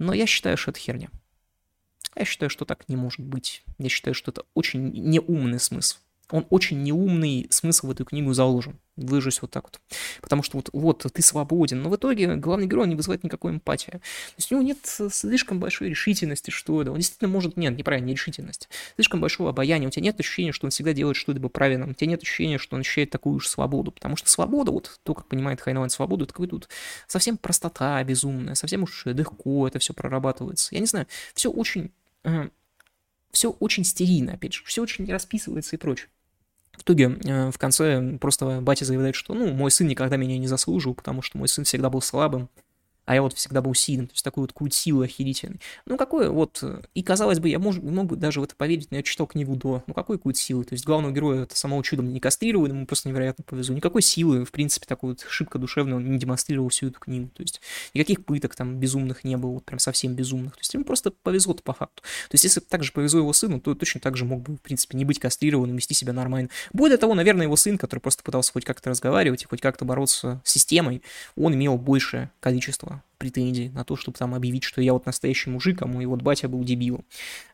но 0.00 0.14
я 0.14 0.26
считаю, 0.26 0.56
что 0.56 0.72
это 0.72 0.80
херня. 0.80 1.10
Я 2.16 2.24
считаю, 2.24 2.50
что 2.50 2.64
так 2.64 2.88
не 2.88 2.96
может 2.96 3.20
быть. 3.20 3.62
Я 3.78 3.88
считаю, 3.88 4.14
что 4.14 4.32
это 4.32 4.44
очень 4.54 4.90
неумный 4.90 5.60
смысл 5.60 5.98
он 6.32 6.46
очень 6.50 6.82
неумный 6.82 7.46
смысл 7.50 7.88
в 7.88 7.90
эту 7.90 8.04
книгу 8.04 8.32
заложен. 8.32 8.78
Выражусь 8.96 9.40
вот 9.40 9.50
так 9.50 9.64
вот. 9.64 9.80
Потому 10.20 10.42
что 10.42 10.58
вот, 10.58 10.68
вот 10.72 11.06
ты 11.12 11.22
свободен, 11.22 11.82
но 11.82 11.88
в 11.88 11.96
итоге 11.96 12.36
главный 12.36 12.66
герой 12.66 12.86
не 12.86 12.96
вызывает 12.96 13.24
никакой 13.24 13.52
эмпатии. 13.52 13.92
То 13.92 14.00
есть 14.36 14.52
у 14.52 14.56
него 14.56 14.66
нет 14.66 14.78
слишком 15.10 15.58
большой 15.58 15.88
решительности, 15.88 16.50
что 16.50 16.82
это. 16.82 16.92
Он 16.92 16.98
действительно 16.98 17.30
может, 17.30 17.56
нет, 17.56 17.76
неправильно, 17.76 18.08
не 18.08 18.12
решительность. 18.12 18.68
Слишком 18.96 19.20
большого 19.20 19.50
обаяния. 19.50 19.88
У 19.88 19.90
тебя 19.90 20.04
нет 20.04 20.20
ощущения, 20.20 20.52
что 20.52 20.66
он 20.66 20.70
всегда 20.70 20.92
делает 20.92 21.16
что-либо 21.16 21.48
правильно. 21.48 21.88
У 21.88 21.94
тебя 21.94 22.08
нет 22.08 22.22
ощущения, 22.22 22.58
что 22.58 22.76
он 22.76 22.80
ощущает 22.80 23.10
такую 23.10 23.36
уж 23.36 23.48
свободу. 23.48 23.90
Потому 23.90 24.16
что 24.16 24.28
свобода, 24.28 24.70
вот 24.70 25.00
то, 25.02 25.14
как 25.14 25.26
понимает 25.26 25.60
Хайнлайн 25.60 25.90
свободу, 25.90 26.24
это 26.24 26.34
какой-то 26.34 26.56
вот 26.56 26.68
совсем 27.06 27.38
простота 27.38 28.02
безумная, 28.04 28.54
совсем 28.54 28.82
уж 28.82 29.06
легко 29.06 29.66
это 29.66 29.78
все 29.78 29.94
прорабатывается. 29.94 30.74
Я 30.74 30.80
не 30.80 30.86
знаю, 30.86 31.06
все 31.34 31.50
очень... 31.50 31.90
Э, 32.24 32.48
все 33.32 33.50
очень 33.50 33.84
стерильно, 33.84 34.34
опять 34.34 34.54
же, 34.54 34.64
все 34.64 34.82
очень 34.82 35.04
не 35.04 35.12
расписывается 35.12 35.76
и 35.76 35.78
прочее. 35.78 36.08
В 36.80 36.82
итоге 36.82 37.18
э, 37.26 37.50
в 37.50 37.58
конце 37.58 38.16
просто 38.18 38.62
батя 38.62 38.86
заявляет, 38.86 39.14
что 39.14 39.34
ну, 39.34 39.52
мой 39.52 39.70
сын 39.70 39.86
никогда 39.86 40.16
меня 40.16 40.38
не 40.38 40.46
заслужил, 40.46 40.94
потому 40.94 41.20
что 41.20 41.36
мой 41.36 41.46
сын 41.46 41.64
всегда 41.64 41.90
был 41.90 42.00
слабым, 42.00 42.48
а 43.10 43.14
я 43.14 43.22
вот 43.22 43.34
всегда 43.34 43.60
был 43.60 43.74
сильным, 43.74 44.06
то 44.06 44.12
есть 44.12 44.24
такой 44.24 44.46
вот 44.54 44.72
силы 44.72 45.06
охерительный. 45.06 45.60
Ну, 45.84 45.96
какой 45.96 46.28
вот, 46.28 46.62
и 46.94 47.02
казалось 47.02 47.40
бы, 47.40 47.48
я 47.48 47.58
мог, 47.58 47.74
мог 47.82 48.06
бы 48.06 48.14
даже 48.14 48.40
в 48.40 48.44
это 48.44 48.54
поверить, 48.54 48.92
но 48.92 48.98
я 48.98 49.02
читал 49.02 49.26
книгу 49.26 49.56
до, 49.56 49.82
ну, 49.88 49.94
какой 49.94 50.16
культ 50.16 50.36
силы, 50.36 50.62
то 50.62 50.74
есть 50.74 50.86
главного 50.86 51.12
героя 51.12 51.42
это 51.42 51.56
самого 51.56 51.82
чудом 51.82 52.12
не 52.12 52.20
кастрировали, 52.20 52.70
ему 52.70 52.86
просто 52.86 53.08
невероятно 53.08 53.42
повезло, 53.42 53.74
никакой 53.74 54.02
силы, 54.02 54.44
в 54.44 54.52
принципе, 54.52 54.86
такой 54.86 55.10
вот 55.10 55.26
шибко 55.28 55.58
душевной 55.58 55.96
он 55.96 56.08
не 56.08 56.20
демонстрировал 56.20 56.68
всю 56.68 56.86
эту 56.86 57.00
книгу, 57.00 57.30
то 57.34 57.42
есть 57.42 57.60
никаких 57.94 58.24
пыток 58.24 58.54
там 58.54 58.78
безумных 58.78 59.24
не 59.24 59.36
было, 59.36 59.54
вот 59.54 59.64
прям 59.64 59.80
совсем 59.80 60.14
безумных, 60.14 60.52
то 60.52 60.60
есть 60.60 60.72
ему 60.72 60.84
просто 60.84 61.10
повезло-то 61.10 61.64
по 61.64 61.72
факту. 61.72 62.02
То 62.02 62.34
есть 62.34 62.44
если 62.44 62.60
так 62.60 62.84
же 62.84 62.92
повезло 62.92 63.18
его 63.18 63.32
сыну, 63.32 63.58
то 63.58 63.74
точно 63.74 64.00
так 64.00 64.16
же 64.16 64.24
мог 64.24 64.42
бы, 64.42 64.54
в 64.54 64.60
принципе, 64.60 64.96
не 64.96 65.04
быть 65.04 65.18
кастрированным, 65.18 65.74
вести 65.74 65.94
себя 65.94 66.12
нормально. 66.12 66.48
Более 66.72 66.96
того, 66.96 67.16
наверное, 67.16 67.46
его 67.46 67.56
сын, 67.56 67.76
который 67.76 67.98
просто 67.98 68.22
пытался 68.22 68.52
хоть 68.52 68.64
как-то 68.64 68.90
разговаривать 68.90 69.42
и 69.42 69.46
хоть 69.46 69.60
как-то 69.60 69.84
бороться 69.84 70.40
с 70.44 70.52
системой, 70.52 71.02
он 71.36 71.56
имел 71.56 71.76
большее 71.76 72.30
количество 72.38 72.99
претензий 73.18 73.68
на 73.68 73.84
то, 73.84 73.96
чтобы 73.96 74.16
там 74.16 74.34
объявить, 74.34 74.64
что 74.64 74.80
я 74.80 74.92
вот 74.92 75.06
настоящий 75.06 75.50
мужик, 75.50 75.82
а 75.82 75.86
мой 75.86 76.06
вот 76.06 76.22
батя 76.22 76.48
был 76.48 76.64
дебилом, 76.64 77.04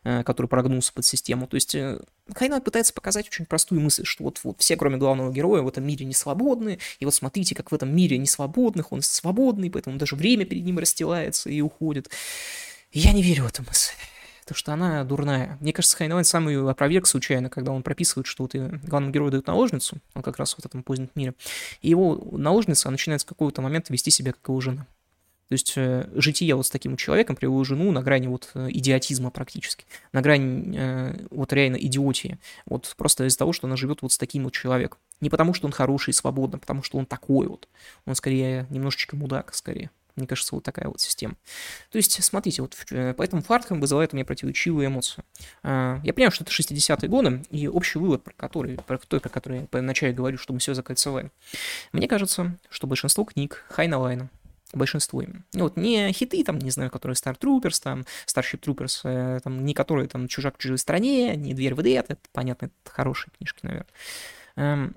э, 0.03 0.23
который 0.23 0.47
прогнулся 0.47 0.93
под 0.93 1.05
систему. 1.05 1.47
То 1.47 1.55
есть 1.55 1.75
э, 1.75 1.99
Хайнат 2.33 2.63
пытается 2.63 2.93
показать 2.93 3.27
очень 3.27 3.45
простую 3.45 3.81
мысль, 3.81 4.05
что 4.05 4.23
вот, 4.23 4.39
вот 4.43 4.59
все, 4.59 4.77
кроме 4.77 4.97
главного 4.97 5.31
героя, 5.31 5.61
в 5.61 5.67
этом 5.67 5.85
мире 5.85 6.05
не 6.05 6.13
свободны, 6.13 6.79
и 6.99 7.05
вот 7.05 7.13
смотрите, 7.13 7.53
как 7.53 7.71
в 7.71 7.75
этом 7.75 7.93
мире 7.95 8.17
не 8.17 8.27
свободных, 8.27 8.91
он 8.91 9.01
свободный, 9.01 9.69
поэтому 9.69 9.97
даже 9.97 10.15
время 10.15 10.45
перед 10.45 10.63
ним 10.63 10.79
расстилается 10.79 11.49
и 11.49 11.61
уходит. 11.61 12.09
я 12.91 13.11
не 13.11 13.21
верю 13.21 13.43
в 13.43 13.47
эту 13.47 13.63
мысль. 13.63 13.93
Потому 14.47 14.59
что 14.59 14.71
она 14.71 15.03
дурная. 15.03 15.57
Мне 15.59 15.73
кажется, 15.73 15.97
Хайнлайн 15.97 16.23
сам 16.23 16.47
ее 16.47 16.69
опроверг 16.69 17.05
случайно, 17.05 17.49
когда 17.49 17.73
он 17.73 17.83
прописывает, 17.83 18.27
что 18.27 18.43
вот 18.43 18.55
главному 18.55 19.11
герою 19.11 19.29
дают 19.29 19.47
наложницу, 19.47 19.97
он 20.13 20.21
как 20.21 20.37
раз 20.37 20.55
вот 20.55 20.63
в 20.63 20.65
этом 20.67 20.83
позднем 20.83 21.09
мире, 21.15 21.33
и 21.81 21.89
его 21.89 22.15
наложница 22.31 22.89
начинает 22.89 23.19
с 23.19 23.25
какого-то 23.25 23.61
момента 23.61 23.91
вести 23.91 24.09
себя 24.09 24.31
как 24.31 24.47
его 24.47 24.61
жена. 24.61 24.87
То 25.49 25.53
есть 25.53 25.73
э, 25.77 26.09
житие 26.15 26.55
вот 26.55 26.65
с 26.65 26.69
таким 26.69 26.97
человеком 26.97 27.35
привело 27.35 27.63
жену 27.63 27.91
на 27.91 28.01
грани 28.01 28.27
вот 28.27 28.49
э, 28.53 28.67
идиотизма 28.69 29.31
практически, 29.31 29.85
на 30.11 30.21
грани 30.21 30.75
э, 30.77 31.25
вот 31.31 31.53
реально 31.53 31.77
идиотии, 31.77 32.37
вот 32.65 32.93
просто 32.97 33.25
из-за 33.25 33.37
того, 33.37 33.53
что 33.53 33.67
она 33.67 33.77
живет 33.77 34.01
вот 34.01 34.11
с 34.11 34.17
таким 34.17 34.43
вот 34.43 34.53
человеком. 34.53 34.99
Не 35.21 35.29
потому, 35.29 35.53
что 35.53 35.65
он 35.67 35.71
хороший 35.71 36.09
и 36.09 36.13
свободный, 36.13 36.57
а 36.57 36.59
потому 36.59 36.83
что 36.83 36.97
он 36.97 37.05
такой 37.05 37.47
вот. 37.47 37.67
Он 38.05 38.15
скорее 38.15 38.67
немножечко 38.69 39.15
мудак, 39.15 39.53
скорее. 39.53 39.89
Мне 40.17 40.25
кажется, 40.25 40.55
вот 40.55 40.63
такая 40.63 40.87
вот 40.87 40.99
система. 40.99 41.35
То 41.91 41.97
есть, 41.97 42.23
смотрите, 42.23 42.63
вот 42.63 42.75
поэтому 43.15 43.43
Фартком 43.43 43.79
вызывает 43.79 44.13
у 44.13 44.15
меня 44.15 44.25
противоречивую 44.25 44.87
эмоцию. 44.87 45.23
А, 45.61 46.01
я 46.03 46.11
понимаю, 46.11 46.31
что 46.31 46.43
это 46.43 46.51
60-е 46.51 47.07
годы, 47.07 47.43
и 47.51 47.67
общий 47.67 47.99
вывод, 47.99 48.23
про 48.23 48.33
который, 48.33 48.77
про 48.77 48.97
той, 48.97 49.19
про 49.19 49.29
который 49.29 49.59
я 49.71 49.79
вначале 49.79 50.13
говорю, 50.13 50.39
что 50.39 50.53
мы 50.53 50.59
все 50.59 50.73
закольцевали. 50.73 51.31
Мне 51.91 52.07
кажется, 52.07 52.57
что 52.69 52.87
большинство 52.87 53.25
книг 53.25 53.63
Хайна 53.69 53.99
Лайна, 53.99 54.29
большинство 54.73 55.21
именно. 55.21 55.45
Ну, 55.53 55.63
вот 55.63 55.77
не 55.77 56.11
хиты, 56.11 56.43
там, 56.43 56.59
не 56.59 56.71
знаю, 56.71 56.91
которые 56.91 57.15
Star 57.15 57.37
Troopers, 57.37 57.81
там, 57.81 58.05
Starship 58.25 58.59
Troopers, 58.59 59.01
э, 59.03 59.39
там, 59.43 59.65
не 59.65 59.73
которые 59.73 60.07
там 60.07 60.27
«Чужак 60.27 60.55
в 60.55 60.59
чужой 60.59 60.77
стране», 60.77 61.35
не 61.35 61.53
«Дверь 61.53 61.75
в 61.75 61.81
Эдет», 61.81 62.05
это, 62.09 62.21
понятно, 62.31 62.65
это 62.65 62.91
хорошие 62.91 63.31
книжки, 63.37 63.59
наверное. 63.63 63.87
Эм, 64.55 64.95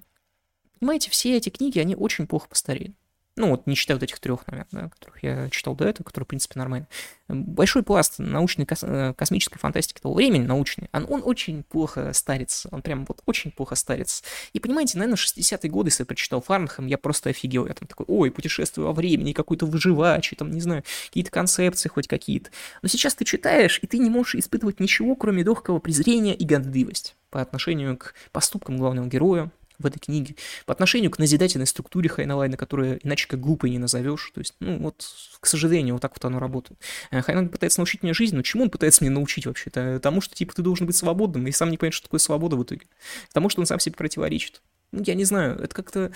понимаете, 0.79 1.11
все 1.11 1.37
эти 1.37 1.51
книги, 1.51 1.79
они 1.79 1.95
очень 1.95 2.27
плохо 2.27 2.49
постарели. 2.49 2.95
Ну, 3.41 3.49
вот 3.49 3.67
не 3.67 3.75
считая 3.75 3.97
вот 3.97 4.03
этих 4.03 4.21
трех, 4.21 4.47
наверное, 4.47 4.91
которых 4.91 5.23
я 5.23 5.49
читал 5.49 5.75
до 5.75 5.87
этого, 5.87 6.05
которые, 6.05 6.27
в 6.27 6.29
принципе, 6.29 6.59
нормально. 6.59 6.87
Большой 7.27 7.83
пласт 7.83 8.19
научной 8.19 8.67
кос- 8.67 8.83
э, 8.83 9.15
космической 9.17 9.59
фантастики 9.59 9.99
того 9.99 10.15
времени, 10.15 10.45
научный, 10.45 10.91
он, 10.93 11.07
он 11.09 11.23
очень 11.25 11.63
плохо 11.63 12.13
старится. 12.13 12.69
Он 12.71 12.83
прям 12.83 13.07
вот 13.07 13.23
очень 13.25 13.51
плохо 13.51 13.77
старится. 13.77 14.23
И 14.53 14.61
понимаете, 14.61 14.99
наверное, 14.99 15.17
60-е 15.17 15.71
годы, 15.71 15.89
если 15.89 16.03
я 16.03 16.07
прочитал 16.07 16.43
Фарнхэм, 16.43 16.87
я 16.87 16.99
просто 16.99 17.31
офигел. 17.31 17.67
Я 17.67 17.73
там 17.73 17.89
такой, 17.89 18.05
ой, 18.09 18.31
путешествую 18.31 18.89
во 18.89 18.93
времени, 18.93 19.33
какой-то 19.33 19.65
выживач, 19.65 20.35
там, 20.37 20.51
не 20.51 20.61
знаю, 20.61 20.85
какие-то 21.07 21.31
концепции 21.31 21.89
хоть 21.89 22.09
какие-то. 22.09 22.51
Но 22.83 22.89
сейчас 22.89 23.15
ты 23.15 23.25
читаешь, 23.25 23.79
и 23.81 23.87
ты 23.87 23.97
не 23.97 24.11
можешь 24.11 24.35
испытывать 24.35 24.81
ничего, 24.81 25.17
кроме 25.17 25.43
легкого 25.43 25.79
презрения 25.79 26.35
и 26.35 26.45
годливости 26.45 27.15
по 27.31 27.41
отношению 27.41 27.97
к 27.97 28.15
поступкам 28.33 28.77
главного 28.77 29.07
героя, 29.07 29.51
в 29.81 29.87
этой 29.87 29.99
книге 29.99 30.37
по 30.67 30.73
отношению 30.73 31.11
к 31.11 31.19
назидательной 31.19 31.67
структуре 31.67 32.09
Хайнлайна, 32.09 32.57
которую 32.57 33.01
иначе 33.05 33.27
как 33.27 33.41
глупой 33.41 33.71
не 33.71 33.79
назовешь. 33.79 34.31
То 34.35 34.41
есть, 34.41 34.55
ну 34.61 34.79
вот, 34.79 35.05
к 35.41 35.47
сожалению, 35.47 35.95
вот 35.95 36.03
так 36.03 36.13
вот 36.15 36.25
оно 36.25 36.39
работает. 36.39 36.79
Э, 37.11 37.23
Хайнлайн 37.23 37.49
пытается 37.49 37.81
научить 37.81 38.03
меня 38.03 38.15
жизни, 38.15 38.37
но 38.37 38.43
чему 38.43 38.65
он 38.65 38.71
пытается 38.71 39.03
меня 39.03 39.15
научить 39.15 39.47
вообще-то? 39.47 39.99
Тому, 40.01 40.21
что, 40.21 40.35
типа, 40.35 40.55
ты 40.55 40.63
должен 40.63 40.87
быть 40.87 40.97
свободным, 40.97 41.47
и 41.47 41.53
сам 41.53 41.71
не 41.71 41.79
понимаешь, 41.79 41.95
что 41.95 42.07
такое 42.07 42.21
свобода 42.21 42.57
в 42.57 42.63
итоге. 42.63 42.87
Тому, 43.33 43.49
что 43.49 43.61
он 43.61 43.67
сам 43.67 43.81
себе 43.81 43.95
противоречит. 43.95 44.63
Ну, 44.93 45.03
я 45.05 45.15
не 45.15 45.25
знаю, 45.25 45.59
это 45.61 45.75
как-то 45.75 46.13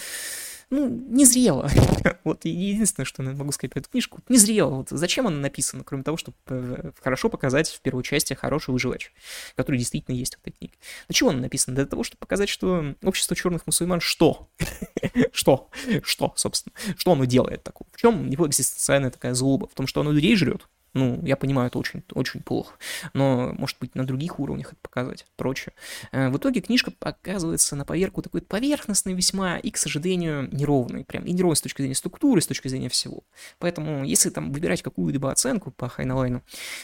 ну, 0.75 0.89
незрело. 0.89 1.71
вот 2.25 2.45
единственное, 2.45 3.05
что 3.05 3.23
я 3.23 3.31
могу 3.31 3.53
сказать 3.53 3.73
про 3.73 3.79
эту 3.79 3.91
книжку, 3.91 4.21
незрело. 4.29 4.77
Вот 4.77 4.89
зачем 4.91 5.29
она 5.29 5.39
написана, 5.39 5.85
кроме 5.85 6.03
того, 6.03 6.17
чтобы 6.17 6.37
э, 6.49 6.91
хорошо 7.01 7.29
показать 7.29 7.69
в 7.69 7.81
первой 7.81 8.03
части 8.03 8.35
хороший 8.35 8.71
выживач, 8.71 9.13
который 9.55 9.77
действительно 9.77 10.17
есть 10.17 10.35
в 10.35 10.41
этой 10.41 10.51
книге. 10.51 10.75
Чего 11.13 11.31
она 11.31 11.41
написана? 11.41 11.77
Для 11.77 11.87
того, 11.87 12.03
чтобы 12.03 12.19
показать, 12.19 12.49
что 12.49 12.97
общество 13.05 13.37
черных 13.37 13.67
мусульман 13.67 14.01
что? 14.01 14.49
что? 15.33 15.71
Что, 16.03 16.33
собственно? 16.35 16.75
Что 16.97 17.13
оно 17.13 17.25
делает 17.25 17.63
такого? 17.63 17.89
В 17.93 18.01
чем 18.01 18.29
его 18.29 18.47
экзистенциальная 18.49 19.11
такая 19.11 19.35
злоба? 19.35 19.69
В 19.69 19.75
том, 19.75 19.87
что 19.87 20.01
оно 20.01 20.11
людей 20.11 20.35
жрет? 20.35 20.67
Ну, 20.95 21.21
я 21.25 21.37
понимаю, 21.37 21.67
это 21.67 21.79
очень, 21.79 22.05
очень 22.13 22.41
плохо. 22.41 22.75
Но, 23.13 23.53
может 23.59 23.79
быть, 23.81 23.95
на 23.97 24.07
других 24.07 24.39
уровнях 24.39 24.69
это 24.69 24.77
показать, 24.81 25.27
прочее. 25.37 25.75
Э, 26.13 26.29
в 26.29 26.39
итоге 26.39 26.61
книжка 26.61 26.93
показывается 26.93 27.75
на 27.75 27.85
поверку 27.85 28.23
такой 28.23 28.43
поверхностной 28.43 29.13
весьма 29.13 29.59
и, 29.59 29.71
к 29.71 29.77
сожалению, 29.77 30.49
неровной. 30.53 31.05
Прям 31.05 31.25
и 31.25 31.33
неровной 31.33 31.57
с 31.57 31.61
точки 31.61 31.83
зрения 31.83 31.97
структуры, 31.97 32.41
с 32.41 32.47
точки 32.47 32.69
зрения 32.69 32.89
всего. 32.89 33.25
Поэтому, 33.59 34.05
если 34.05 34.31
там 34.31 34.53
выбирать 34.53 34.83
какую-либо 34.83 35.33
оценку 35.33 35.73
по 35.73 35.89
Хайнлайну, 35.89 36.43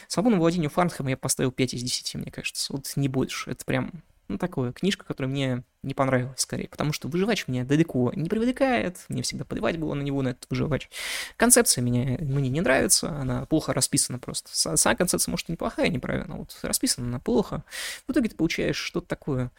свободному 0.08 0.42
владению 0.42 0.70
Фарнхэма 0.70 1.10
я 1.10 1.16
поставил 1.16 1.52
5 1.52 1.74
из 1.74 1.82
10, 1.82 2.14
мне 2.16 2.32
кажется. 2.32 2.72
Вот 2.72 2.92
не 2.96 3.08
больше. 3.08 3.52
Это 3.52 3.64
прям 3.64 3.92
ну, 4.30 4.38
такое, 4.38 4.72
книжка, 4.72 5.04
которая 5.04 5.30
мне 5.30 5.64
не 5.82 5.92
понравилась 5.92 6.40
скорее, 6.40 6.68
потому 6.68 6.92
что 6.92 7.08
выживач 7.08 7.48
меня 7.48 7.64
далеко 7.64 8.12
не 8.14 8.28
привлекает, 8.28 8.98
мне 9.08 9.22
всегда 9.22 9.44
плевать 9.44 9.76
было 9.76 9.94
на 9.94 10.02
него, 10.02 10.22
на 10.22 10.28
этот 10.28 10.46
выживач. 10.48 10.88
Концепция 11.36 11.82
меня, 11.82 12.16
мне 12.20 12.48
не 12.48 12.60
нравится, 12.60 13.10
она 13.10 13.44
плохо 13.46 13.72
расписана 13.72 14.20
просто. 14.20 14.50
Сама 14.76 14.94
концепция, 14.94 15.32
может, 15.32 15.48
и 15.48 15.52
неплохая, 15.52 15.88
неправильно, 15.88 16.36
вот 16.36 16.56
расписана 16.62 17.08
она 17.08 17.18
плохо. 17.18 17.64
В 18.06 18.12
итоге 18.12 18.28
ты 18.28 18.36
получаешь 18.36 18.76
что-то 18.76 19.08
такое, 19.08 19.50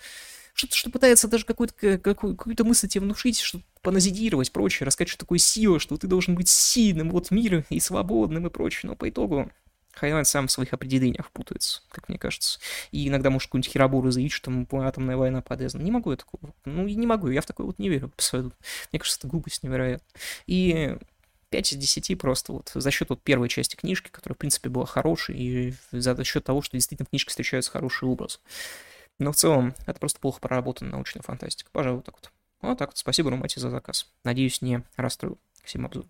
что-то, 0.54 0.76
что 0.76 0.90
пытается 0.90 1.28
даже 1.28 1.46
какую-то, 1.46 1.98
какую, 1.98 2.38
какую-то 2.38 2.64
мысль 2.64 2.88
тебе 2.88 3.02
внушить, 3.02 3.40
что-то 3.40 3.66
поназидировать, 3.82 4.54
прочее, 4.54 4.88
рассказать, 4.88 5.10
что 5.10 5.20
такое 5.20 5.40
сила, 5.40 5.80
что 5.80 5.98
ты 5.98 6.08
должен 6.08 6.36
быть 6.36 6.48
сильным 6.48 7.10
вот 7.10 7.28
в 7.28 7.32
мире 7.32 7.66
и 7.70 7.82
свободным 7.82 8.48
и 8.48 8.50
прочее, 8.50 8.90
но 8.90 8.96
по 8.96 9.10
итогу 9.10 9.52
Хайнлайн 9.94 10.26
сам 10.26 10.48
в 10.48 10.52
своих 10.52 10.74
определениях 10.74 11.32
путается, 11.32 11.82
как 11.90 12.10
мне 12.10 12.18
кажется. 12.18 12.60
И 12.92 13.08
иногда 13.08 13.30
может 13.30 13.48
какую-нибудь 13.48 13.72
херабуру 13.72 14.12
заявить, 14.12 14.32
что 14.32 14.46
там 14.46 14.68
атомная 14.82 15.18
война 15.18 15.42
подвязана. 15.42 15.82
Не 15.82 15.92
могу 15.92 16.12
я 16.12 16.18
такого. 16.18 16.54
Ну, 16.66 16.88
и 16.88 16.96
не 16.96 17.08
могу. 17.08 17.28
Я 17.30 17.42
в 17.42 17.46
такое 17.46 17.66
вот 17.68 17.80
не 17.80 17.90
верю. 17.90 18.12
Мне 18.32 19.00
кажется, 19.00 19.20
это 19.20 19.28
глупость 19.28 19.64
невероятно. 19.64 20.08
И 20.48 20.98
5 21.50 21.74
из 21.74 21.78
10 21.78 22.18
просто 22.18 22.54
вот 22.54 22.72
за 22.74 22.92
счет 22.92 23.10
вот 23.10 23.22
первой 23.22 23.50
части 23.50 23.76
книжки, 23.76 24.10
которая, 24.10 24.36
в 24.36 24.40
принципе, 24.40 24.70
была 24.70 24.86
хорошей, 24.86 25.38
и 25.38 25.74
за 25.92 26.24
счет 26.24 26.44
того, 26.46 26.62
что 26.62 26.78
действительно 26.78 27.06
в 27.06 27.10
книжке 27.10 27.30
встречаются 27.30 27.72
хорошие 27.72 28.10
образы. 28.10 28.40
Но 29.20 29.32
в 29.32 29.36
целом 29.36 29.76
это 29.86 30.00
просто 30.00 30.20
плохо 30.20 30.40
проработанная 30.40 30.94
научная 30.94 31.22
фантастика. 31.22 31.70
Пожалуй, 31.72 31.98
вот 31.98 32.06
так 32.06 32.16
вот. 32.16 32.32
Вот 32.62 32.78
так 32.78 32.90
вот. 32.90 32.98
Спасибо, 32.98 33.30
Румати, 33.30 33.60
за 33.60 33.70
заказ. 33.70 34.10
Надеюсь, 34.24 34.62
не 34.62 34.84
расстроил 34.96 35.38
всем 35.64 35.86
обзор. 35.86 36.06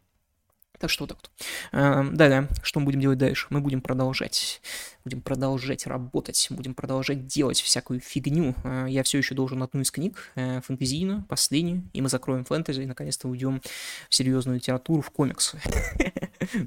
Так 0.81 0.89
что 0.89 1.03
вот 1.03 1.09
так 1.09 1.19
вот. 1.21 1.31
Эм, 1.73 2.17
да-да, 2.17 2.47
что 2.63 2.79
мы 2.79 2.85
будем 2.85 3.01
делать 3.01 3.19
дальше? 3.19 3.45
Мы 3.51 3.61
будем 3.61 3.81
продолжать, 3.81 4.63
будем 5.05 5.21
продолжать 5.21 5.85
работать, 5.85 6.47
будем 6.49 6.73
продолжать 6.73 7.27
делать 7.27 7.61
всякую 7.61 7.99
фигню. 7.99 8.55
Э, 8.63 8.87
я 8.89 9.03
все 9.03 9.19
еще 9.19 9.35
должен 9.35 9.61
одну 9.61 9.81
из 9.81 9.91
книг, 9.91 10.31
э, 10.33 10.59
фэнтезийную, 10.61 11.23
последнюю, 11.29 11.87
и 11.93 12.01
мы 12.01 12.09
закроем 12.09 12.45
фэнтези, 12.45 12.81
и 12.81 12.87
наконец-то 12.87 13.27
уйдем 13.27 13.61
в 14.09 14.15
серьезную 14.15 14.55
литературу, 14.55 15.01
в 15.01 15.11
комиксы. 15.11 15.61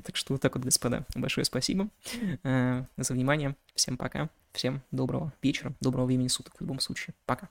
Так 0.05 0.17
что 0.17 0.35
вот 0.35 0.41
так 0.41 0.55
вот, 0.55 0.65
господа. 0.65 1.05
Большое 1.17 1.45
спасибо 1.45 1.89
э, 2.45 2.85
за 2.97 3.13
внимание. 3.13 3.57
Всем 3.75 3.97
пока. 3.97 4.31
Всем 4.53 4.83
доброго 4.93 5.33
вечера, 5.43 5.75
доброго 5.81 6.07
времени 6.07 6.29
суток 6.29 6.55
в 6.57 6.61
любом 6.61 6.79
случае. 6.79 7.15
Пока. 7.27 7.49